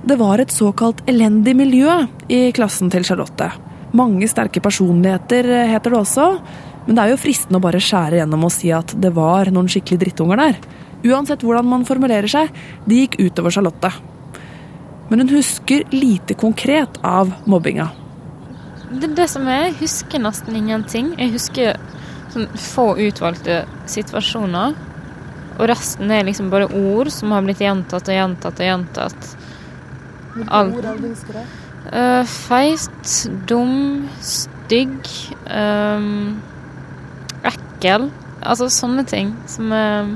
Det 0.10 0.16
var 0.18 0.42
et 0.42 0.54
såkalt 0.54 1.04
elendig 1.10 1.54
miljø 1.60 1.92
i 2.32 2.48
klassen 2.56 2.90
til 2.94 3.06
Charlotte. 3.06 3.50
Mange 3.98 4.30
sterke 4.30 4.62
personligheter 4.64 5.50
eh, 5.50 5.70
heter 5.74 5.94
det 5.94 6.00
også, 6.00 6.28
men 6.86 6.98
det 6.98 7.04
er 7.04 7.14
jo 7.14 7.22
fristende 7.22 7.60
å 7.60 7.64
bare 7.64 7.82
skjære 7.84 8.22
gjennom 8.22 8.46
og 8.48 8.54
si 8.54 8.72
at 8.74 8.94
det 9.02 9.12
var 9.14 9.52
noen 9.54 9.70
skikkelig 9.70 10.02
drittunger 10.06 10.42
der. 10.42 10.60
Uansett 11.10 11.44
hvordan 11.46 11.68
man 11.70 11.86
formulerer 11.88 12.30
seg, 12.32 12.54
de 12.90 13.04
gikk 13.04 13.20
utover 13.22 13.54
Charlotte. 13.54 13.92
Men 15.10 15.24
hun 15.24 15.34
husker 15.34 15.86
lite 15.94 16.38
konkret 16.38 17.00
av 17.06 17.34
mobbinga. 17.50 17.90
Det 18.90 19.06
er 19.06 19.16
det 19.20 19.28
som 19.30 19.48
er. 19.48 19.68
Jeg 19.70 19.80
husker 19.84 20.22
nesten 20.24 20.56
ingenting. 20.58 21.14
Jeg 21.20 21.34
husker 21.36 21.78
sånn 22.34 22.48
få 22.58 22.92
utvalgte 22.98 23.64
situasjoner. 23.90 24.78
Og 25.60 25.68
resten 25.70 26.12
er 26.16 26.26
liksom 26.26 26.50
bare 26.54 26.70
ord 26.72 27.12
som 27.14 27.34
har 27.36 27.44
blitt 27.46 27.62
gjentatt 27.62 28.10
og 28.10 28.16
gjentatt 28.16 28.62
og 28.62 28.70
gjentatt. 28.70 29.32
Hvilke 30.36 30.62
ord 30.78 30.88
har 30.90 31.02
du 31.02 31.10
Alt. 31.10 31.58
Uh, 31.90 32.24
feit, 32.28 33.12
dum, 33.50 34.08
stygg, 34.24 34.98
um, 35.50 36.40
ekkel. 37.48 38.10
Altså 38.40 38.70
sånne 38.74 39.06
ting 39.10 39.34
som 39.52 39.74
uh, 39.74 40.12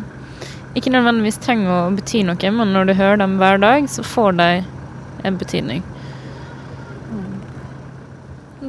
ikke 0.77 0.93
nødvendigvis 0.93 1.41
trenger 1.43 1.71
å 1.73 1.95
bety 1.95 2.23
noe, 2.25 2.53
men 2.57 2.73
når 2.75 2.89
du 2.89 2.93
hører 2.97 3.19
dem 3.21 3.37
hver 3.41 3.59
dag, 3.61 3.89
så 3.89 4.05
får 4.05 4.37
de 4.39 4.49
en 5.23 5.39
betydning. 5.39 5.83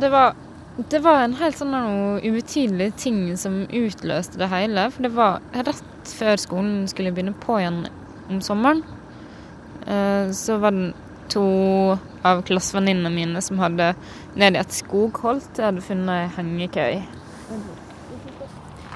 Det 0.05 0.11
var, 0.13 0.35
det 0.91 1.01
var 1.01 1.23
en 1.25 1.37
helt 1.39 1.57
sånn 1.57 1.71
noe 1.73 2.19
ubetydelig 2.21 2.91
ting 3.01 3.23
som 3.41 3.63
utløste 3.73 4.37
det 4.41 4.51
hele. 4.53 4.91
For 4.93 5.07
det 5.07 5.15
var 5.17 5.41
rett 5.57 6.11
før 6.19 6.37
skolen 6.43 6.83
skulle 6.91 7.13
begynne 7.15 7.33
på 7.41 7.57
igjen 7.63 7.87
om 8.29 8.43
sommeren. 8.45 8.83
Eh, 9.87 10.29
Så 10.37 10.59
var 10.61 10.77
det 10.77 10.91
to 11.33 11.45
av 12.25 12.43
klassevenninnene 12.45 13.13
mine 13.15 13.41
som 13.43 13.59
hadde 13.63 13.95
nede 14.37 14.59
i 14.59 14.61
et 14.61 14.77
skogholt, 14.77 15.49
de 15.57 15.65
hadde 15.65 15.85
funnet 15.85 16.13
ei 16.19 16.29
hengekøy. 16.37 17.01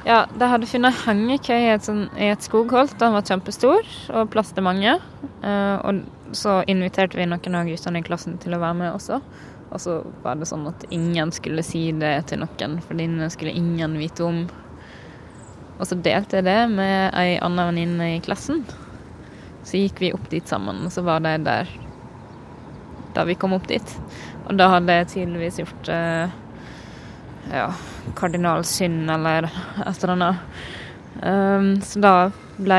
Ja, 0.04 0.26
de 0.38 0.48
hadde 0.52 0.68
funnet 0.68 0.92
ei 0.92 1.06
hengekøy 1.06 1.64
i 1.70 1.78
sånn, 1.84 2.04
i 2.16 2.28
et 2.32 2.44
skogholt. 2.44 2.98
Den 3.00 3.16
var 3.16 3.24
kjempestor 3.28 3.88
og 4.12 4.30
plass 4.32 4.52
til 4.52 4.64
mange. 4.64 4.98
Eh, 5.42 5.76
Og 5.88 6.04
så 6.36 6.60
inviterte 6.68 7.16
vi 7.16 7.24
noen 7.24 7.54
av 7.56 7.64
guttene 7.66 7.98
i 7.98 8.04
klassen 8.04 8.36
til 8.38 8.52
å 8.52 8.60
være 8.60 8.74
med 8.76 8.92
også. 8.92 9.22
Og 9.68 9.80
så 9.82 9.98
var 10.24 10.38
det 10.40 10.48
sånn 10.48 10.66
at 10.70 10.86
ingen 10.94 11.32
skulle 11.34 11.64
si 11.66 11.88
det 11.92 12.14
til 12.30 12.40
noen, 12.42 12.78
for 12.84 12.98
denne 12.98 13.28
skulle 13.32 13.56
ingen 13.56 13.98
vite 14.00 14.24
om. 14.24 14.46
Og 15.78 15.84
så 15.86 15.98
delte 15.98 16.40
jeg 16.40 16.48
det 16.48 16.60
med 16.72 17.12
ei 17.16 17.36
anna 17.44 17.68
venninne 17.68 18.14
i 18.16 18.22
klassen. 18.24 18.64
Så 19.62 19.82
gikk 19.82 20.00
vi 20.02 20.14
opp 20.16 20.26
dit 20.32 20.48
sammen, 20.48 20.86
og 20.86 20.94
så 20.94 21.04
var 21.06 21.20
de 21.24 21.36
der 21.44 21.70
da 23.14 23.24
vi 23.28 23.36
kom 23.38 23.54
opp 23.56 23.68
dit. 23.68 23.94
Og 24.48 24.56
da 24.56 24.70
hadde 24.72 24.94
jeg 24.94 25.10
tydeligvis 25.12 25.60
gjort 25.60 25.88
eh, 25.92 26.34
ja, 27.52 27.68
kardinalsynd 28.16 29.10
eller 29.10 29.48
et 29.48 30.04
eller 30.04 30.14
annet. 30.14 30.44
Um, 31.18 31.70
så 31.82 31.98
da 31.98 32.12
ble 32.58 32.78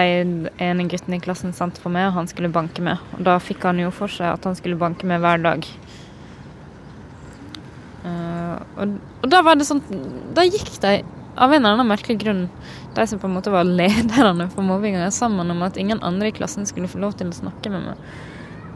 en 0.63 0.81
av 0.81 0.87
guttene 0.91 1.17
i 1.19 1.23
klassen 1.23 1.51
sendt 1.55 1.79
for 1.81 1.91
meg, 1.91 2.09
og 2.09 2.17
han 2.21 2.29
skulle 2.31 2.51
banke 2.51 2.83
med. 2.83 3.01
Og 3.17 3.25
da 3.27 3.35
fikk 3.43 3.65
han 3.67 3.81
jo 3.81 3.91
for 3.95 4.11
seg 4.11 4.31
at 4.31 4.47
han 4.47 4.57
skulle 4.57 4.79
banke 4.79 5.07
med 5.09 5.21
hver 5.23 5.43
dag. 5.43 5.67
Og, 8.79 8.99
og 9.23 9.31
da 9.31 9.41
var 9.45 9.57
det 9.59 9.67
sånn 9.67 9.81
Da 10.35 10.45
gikk 10.47 10.71
de 10.83 10.99
av 11.39 11.53
en 11.53 11.63
eller 11.63 11.77
annen 11.77 11.87
merkelig 11.87 12.17
grunn, 12.19 12.41
de 12.97 13.03
som 13.07 13.19
på 13.21 13.29
en 13.29 13.35
måte 13.37 13.51
var 13.53 13.63
lederne 13.63 14.49
for 14.51 14.65
mobbinga, 14.65 15.05
sammen 15.15 15.51
om 15.53 15.61
at 15.63 15.77
ingen 15.79 16.01
andre 16.03 16.27
i 16.27 16.35
klassen 16.35 16.67
skulle 16.67 16.89
få 16.91 16.99
lov 16.99 17.13
til 17.15 17.29
å 17.31 17.37
snakke 17.37 17.71
med 17.71 17.85
meg. 17.85 18.01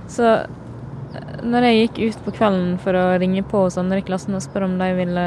Så 0.08 0.30
eh, 0.32 1.42
når 1.44 1.68
jeg 1.68 1.82
gikk 1.82 2.00
ut 2.00 2.22
på 2.24 2.36
kvelden 2.38 2.78
for 2.80 2.96
å 2.96 3.18
ringe 3.20 3.44
på 3.44 3.66
hos 3.66 3.80
andre 3.82 4.00
i 4.00 4.06
klassen 4.08 4.38
og 4.38 4.46
spørre 4.46 4.70
om 4.70 4.78
de 4.80 4.90
ville 4.96 5.26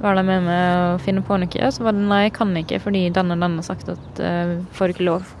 være 0.00 0.16
der 0.16 0.26
med 0.26 0.46
meg 0.48 0.82
og 0.88 1.04
finne 1.04 1.22
på 1.22 1.38
noe, 1.38 1.70
så 1.70 1.86
var 1.86 1.94
det 1.94 2.06
nei, 2.08 2.22
jeg 2.26 2.36
kan 2.38 2.56
ikke 2.56 2.80
fordi 2.82 3.04
den 3.14 3.34
og 3.34 3.44
den 3.44 3.58
har 3.60 3.66
sagt 3.66 3.92
at 3.92 4.22
uh, 4.24 4.56
får 4.74 4.94
ikke 4.94 5.06
lov. 5.06 5.34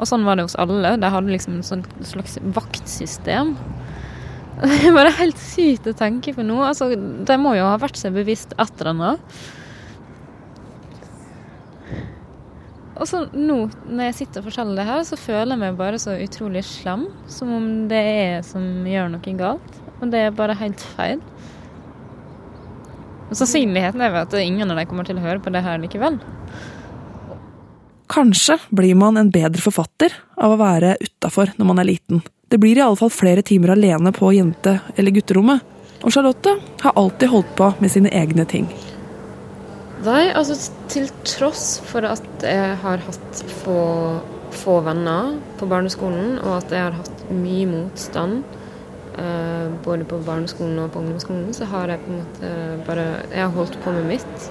Og 0.00 0.08
sånn 0.08 0.24
var 0.26 0.36
det 0.36 0.46
hos 0.48 0.56
alle. 0.60 0.96
De 1.00 1.10
hadde 1.12 1.32
liksom 1.32 1.60
et 1.60 1.92
slags 2.08 2.38
vaktsystem. 2.56 3.54
Det 4.56 4.76
er 4.88 4.96
bare 4.96 5.12
helt 5.18 5.40
sykt 5.40 5.88
å 5.90 5.94
tenke 5.96 6.32
på 6.32 6.44
nå. 6.46 6.56
Altså, 6.64 6.88
de 6.96 7.38
må 7.40 7.52
jo 7.58 7.66
ha 7.68 7.76
vært 7.80 7.98
seg 8.00 8.16
bevisst 8.16 8.54
et 8.56 8.80
eller 8.80 8.92
annet. 8.94 9.38
Og 12.96 13.04
så 13.04 13.26
nå, 13.36 13.58
når 13.84 14.08
jeg 14.08 14.16
sitter 14.22 14.40
og 14.40 14.46
forteller 14.48 14.78
det 14.80 14.86
her, 14.88 15.02
så 15.04 15.18
føler 15.20 15.52
jeg 15.52 15.60
meg 15.60 15.76
bare 15.76 15.98
så 16.00 16.14
utrolig 16.16 16.62
slem. 16.64 17.04
Som 17.28 17.52
om 17.52 17.66
det 17.90 17.98
er 18.00 18.22
jeg 18.38 18.46
som 18.48 18.64
gjør 18.88 19.10
noe 19.12 19.34
galt. 19.36 19.82
Og 20.00 20.08
det 20.12 20.22
er 20.24 20.38
bare 20.38 20.56
helt 20.56 20.80
feil. 20.96 21.20
Og 23.26 23.34
Sannsynligheten 23.36 24.00
er 24.06 24.16
at 24.22 24.38
ingen 24.40 24.70
av 24.70 24.80
dem 24.80 24.88
kommer 24.88 25.04
til 25.08 25.20
å 25.20 25.24
høre 25.24 25.42
på 25.42 25.52
det 25.52 25.64
her 25.66 25.82
likevel. 25.82 26.16
Kanskje 28.12 28.56
blir 28.70 28.96
man 28.96 29.18
en 29.20 29.32
bedre 29.34 29.60
forfatter 29.60 30.14
av 30.40 30.54
å 30.54 30.60
være 30.60 30.94
utafor 31.02 31.52
når 31.58 31.68
man 31.68 31.82
er 31.82 31.90
liten. 31.90 32.22
Det 32.48 32.58
blir 32.58 32.78
i 32.78 32.80
alle 32.80 32.96
fall 32.96 33.10
flere 33.10 33.42
timer 33.42 33.72
alene 33.74 34.12
på 34.14 34.30
jente- 34.30 34.78
eller 34.96 35.10
gutterommet. 35.10 35.60
Og 36.04 36.12
Charlotte 36.14 36.52
har 36.82 36.92
alltid 36.94 37.28
holdt 37.32 37.56
på 37.58 37.72
med 37.82 37.90
sine 37.90 38.12
egne 38.14 38.44
ting. 38.46 38.68
Nei, 40.04 40.28
altså 40.30 40.54
til 40.92 41.08
tross 41.26 41.80
for 41.88 42.06
at 42.06 42.44
jeg 42.46 42.76
har 42.82 43.02
hatt 43.02 43.40
få, 43.64 43.80
få 44.54 44.76
venner 44.86 45.32
på 45.58 45.66
barneskolen, 45.66 46.36
og 46.44 46.60
at 46.60 46.70
jeg 46.76 46.84
har 46.84 46.94
hatt 47.00 47.24
mye 47.34 47.66
motstand 47.72 48.44
eh, 49.18 49.66
både 49.82 50.06
på 50.06 50.20
barneskolen 50.28 50.78
og 50.84 50.92
på 50.94 51.02
ungdomsskolen, 51.02 51.50
så 51.56 51.66
har 51.72 51.90
jeg 51.90 52.04
på 52.04 52.12
en 52.12 52.20
måte 52.20 52.52
bare 52.86 53.08
Jeg 53.32 53.42
har 53.42 53.56
holdt 53.56 53.80
på 53.82 53.96
med 53.96 54.06
mitt. 54.12 54.50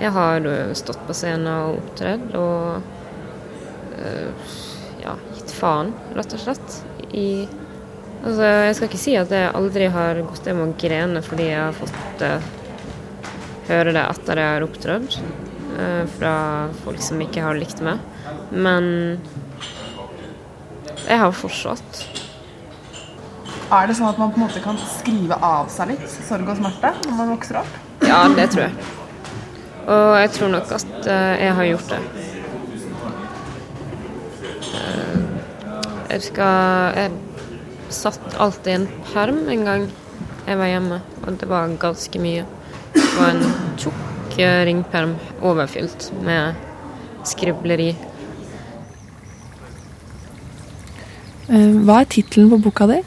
Jeg 0.00 0.14
har 0.16 0.48
eh, 0.48 0.72
stått 0.78 1.02
på 1.04 1.18
scenen 1.18 1.50
og 1.52 1.82
opptredd 1.82 2.30
og 2.40 2.80
eh, 3.98 4.56
ja, 5.04 5.18
gitt 5.36 5.52
faen, 5.58 5.92
rett 6.16 6.38
og 6.38 6.46
slett 6.46 6.80
i 7.16 7.30
Altså, 8.20 8.44
jeg 8.44 8.74
skal 8.76 8.88
ikke 8.90 9.00
si 9.00 9.12
at 9.16 9.30
jeg 9.32 9.52
aldri 9.56 9.86
har 9.88 10.18
gått 10.28 10.44
hjem 10.44 10.58
og 10.60 10.74
grene 10.80 11.22
fordi 11.24 11.46
jeg 11.46 11.60
har 11.62 11.72
fått 11.72 12.24
uh, 12.26 12.50
høre 13.70 13.94
det 13.96 14.02
etter 14.02 14.40
jeg 14.42 14.52
har 14.56 14.66
opptrådt 14.66 15.16
uh, 15.22 16.04
fra 16.18 16.34
folk 16.82 17.00
som 17.00 17.22
ikke 17.24 17.46
har 17.46 17.56
likt 17.56 17.80
meg. 17.84 18.02
Men 18.52 18.90
jeg 21.06 21.16
har 21.22 21.32
fortsatt. 21.32 22.02
Er 23.70 23.88
det 23.88 23.96
sånn 23.96 24.10
at 24.10 24.20
man 24.20 24.34
på 24.34 24.40
en 24.40 24.44
måte 24.48 24.60
kan 24.64 24.76
skrive 24.98 25.40
av 25.40 25.70
seg 25.72 25.94
litt 25.94 26.08
sorg 26.10 26.48
og 26.50 26.60
smerte 26.60 26.92
når 27.06 27.20
man 27.22 27.36
vokser 27.38 27.62
opp? 27.62 27.76
Ja, 28.04 28.24
det 28.36 28.50
tror 28.52 28.66
jeg. 28.66 28.90
Og 29.90 30.12
jeg 30.20 30.34
tror 30.36 30.52
nok 30.58 30.76
at 30.76 30.92
uh, 31.08 31.34
jeg 31.40 31.56
har 31.56 31.72
gjort 31.72 31.94
det. 31.94 32.19
Jeg 36.10 36.22
skal 36.30 36.96
Jeg 36.98 37.12
satt 37.90 38.36
alltid 38.38 38.70
i 38.70 38.76
en 38.78 38.88
perm 39.12 39.42
en 39.50 39.66
gang 39.66 39.88
jeg 40.46 40.58
var 40.58 40.70
hjemme, 40.70 41.00
og 41.26 41.36
det 41.38 41.46
var 41.50 41.72
ganske 41.78 42.20
mye. 42.22 42.44
Det 42.94 43.08
var 43.14 43.34
en 43.34 43.74
tjukk 43.78 44.38
ringperm 44.66 45.16
overfylt 45.44 46.08
med 46.24 46.56
skribleri. 47.28 47.90
Hva 51.50 52.00
er 52.00 52.08
tittelen 52.14 52.50
på 52.52 52.60
boka 52.64 52.86
di? 52.90 53.00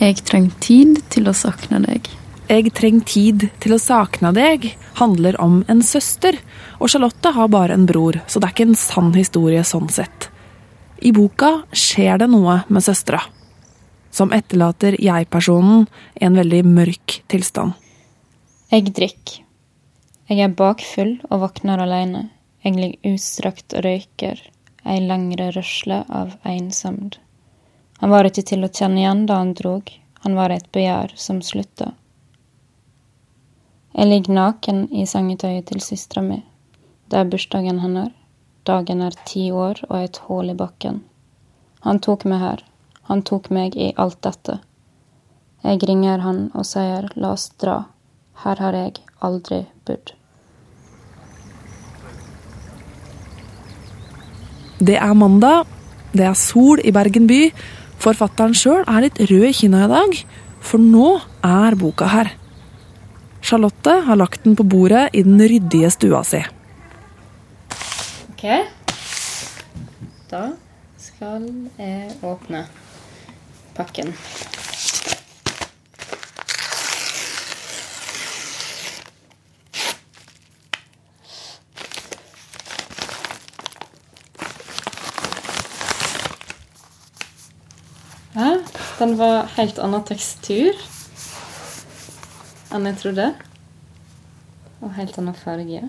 Jeg 0.00 0.20
trenger 0.26 0.60
tid 0.60 1.00
til 1.14 1.30
å 1.30 1.34
sakne 1.34 1.80
deg. 1.86 2.10
Jeg 2.50 2.74
trenger 2.76 3.06
tid 3.08 3.46
til 3.62 3.74
å 3.76 3.80
sakne 3.80 4.34
deg 4.36 4.72
handler 4.98 5.38
om 5.40 5.62
en 5.70 5.82
søster, 5.86 6.36
og 6.78 6.90
Charlotte 6.92 7.32
har 7.34 7.50
bare 7.54 7.78
en 7.78 7.86
bror, 7.88 8.20
så 8.26 8.42
det 8.42 8.50
er 8.50 8.56
ikke 8.56 8.68
en 8.68 8.78
sann 8.78 9.12
historie 9.16 9.62
sånn 9.66 9.88
sett. 9.94 10.28
I 11.02 11.12
boka 11.12 11.64
skjer 11.74 12.18
det 12.22 12.28
noe 12.30 12.60
med 12.68 12.84
søstera, 12.84 13.20
som 14.14 14.32
etterlater 14.32 14.96
jeg-personen 15.02 15.88
i 16.14 16.24
en 16.28 16.38
veldig 16.38 16.62
mørk 16.66 17.18
tilstand. 17.32 17.74
Jeg 18.70 18.92
drikker. 18.94 19.40
Jeg 20.30 20.40
er 20.40 20.54
bakfull 20.56 21.18
og 21.28 21.42
våkner 21.42 21.82
alene. 21.84 22.28
Jeg 22.64 22.78
ligger 22.78 23.12
utstrakt 23.12 23.74
og 23.76 23.84
røyker, 23.84 24.38
ei 24.88 25.02
lengre 25.04 25.50
rørsle 25.52 26.00
av 26.08 26.38
ensomhet. 26.48 27.18
Han 28.00 28.10
var 28.10 28.26
ikke 28.28 28.46
til 28.48 28.64
å 28.64 28.70
kjenne 28.72 29.02
igjen 29.02 29.26
da 29.28 29.36
han 29.42 29.52
drog, 29.56 29.90
han 30.24 30.34
var 30.38 30.52
et 30.54 30.66
begjær 30.72 31.12
som 31.20 31.42
slutta. 31.44 31.92
Jeg 33.94 34.10
ligger 34.10 34.34
naken 34.34 34.86
i 34.90 35.04
sengetøyet 35.06 35.68
til 35.70 35.82
søstera 35.84 36.24
mi. 36.24 36.40
Det 37.08 37.20
er 37.20 37.28
bursdagen 37.30 37.78
hennes. 37.84 38.10
Dagen 38.64 39.02
er 39.04 39.12
ti 39.28 39.50
år 39.52 39.82
og 39.90 39.98
et 39.98 40.18
hull 40.24 40.48
i 40.48 40.56
bakken. 40.56 41.02
Han 41.84 41.98
tok 42.00 42.24
meg 42.24 42.40
her. 42.40 42.62
Han 43.10 43.20
tok 43.20 43.50
meg 43.52 43.76
i 43.76 43.90
alt 44.00 44.22
dette. 44.24 44.56
Jeg 45.64 45.82
ringer 45.84 46.22
han 46.24 46.46
og 46.56 46.64
sier 46.64 47.10
la 47.20 47.34
oss 47.36 47.50
dra. 47.60 47.82
Her 48.40 48.62
har 48.64 48.76
jeg 48.78 49.02
aldri 49.24 49.60
bodd. 49.84 50.14
Det 54.80 54.96
er 54.96 55.14
mandag. 55.16 55.68
Det 56.16 56.24
er 56.24 56.36
sol 56.38 56.80
i 56.80 56.92
Bergen 56.94 57.28
by. 57.28 57.42
Forfatteren 58.00 58.56
sjøl 58.56 58.82
er 58.88 59.04
litt 59.04 59.20
rød 59.28 59.48
i 59.50 59.54
kinna 59.60 59.84
i 59.84 59.92
dag, 59.92 60.18
for 60.64 60.80
nå 60.80 61.18
er 61.44 61.76
boka 61.80 62.08
her. 62.12 62.32
Charlotte 63.44 64.00
har 64.08 64.16
lagt 64.16 64.44
den 64.44 64.56
på 64.56 64.64
bordet 64.64 65.10
i 65.12 65.24
den 65.24 65.40
ryddige 65.40 65.92
stua 65.92 66.24
si. 66.24 66.40
OK. 68.34 68.66
Da 70.30 70.40
skal 70.98 71.44
jeg 71.78 72.16
åpne 72.26 72.64
pakken. 73.76 74.10
Ja, 88.34 88.58
den 88.98 89.14
var 89.20 89.46
helt 89.54 89.78
annen 89.78 90.02
tekstur 90.02 90.74
enn 92.74 92.90
jeg 92.90 92.98
trodde. 92.98 93.34
Og 94.82 94.98
helt 94.98 95.22
annen 95.22 95.38
farge. 95.38 95.86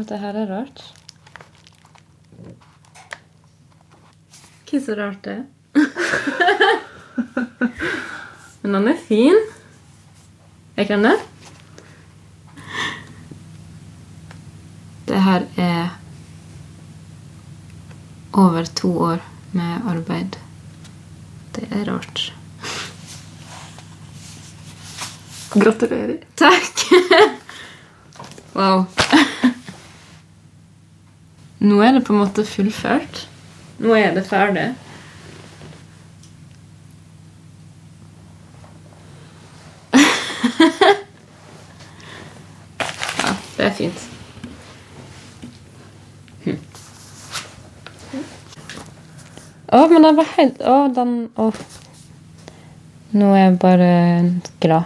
Å, 0.00 0.02
oh, 0.02 0.06
det 0.08 0.16
her 0.16 0.32
er 0.40 0.46
rart. 0.48 0.80
Ikke 4.62 4.78
så 4.80 4.94
rart, 4.96 5.26
det. 5.26 5.44
Men 8.62 8.72
den 8.78 8.88
er 8.94 9.02
fin. 9.10 9.36
Er 10.72 10.80
ikke 10.86 10.96
den 10.96 11.04
det? 11.04 11.20
Det 15.10 15.20
her 15.26 15.44
er 15.60 15.92
over 18.32 18.64
to 18.80 18.88
år 19.10 19.20
med 19.52 19.84
arbeid. 19.92 20.40
Det 21.58 21.68
er 21.68 21.84
rart. 21.92 22.32
Gratulerer. 25.52 26.24
Takk. 26.40 26.88
wow. 28.56 28.88
Nå 31.60 31.82
er 31.84 31.92
det 31.92 32.04
på 32.06 32.14
en 32.14 32.22
måte 32.22 32.44
fullført. 32.48 33.26
Nå 33.84 33.92
er 33.96 34.14
det 34.16 34.22
ferdig. 34.24 34.74
ja, 43.20 43.34
det 43.58 43.66
er 43.66 43.74
fint. 43.76 44.00
Hm. 46.46 46.56
Å, 49.68 49.88
men 49.92 50.02
den 50.08 50.16
var 50.16 50.32
helt 50.38 50.64
Å, 50.64 50.78
den 50.96 51.12
Å. 51.36 51.50
Nå 53.20 53.34
er 53.34 53.42
jeg 53.42 53.60
bare 53.60 53.90
glad. 54.64 54.84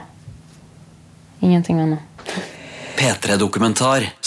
Ingenting 1.44 1.78
annet. 1.86 2.02
P3-dokumentar 2.98 4.10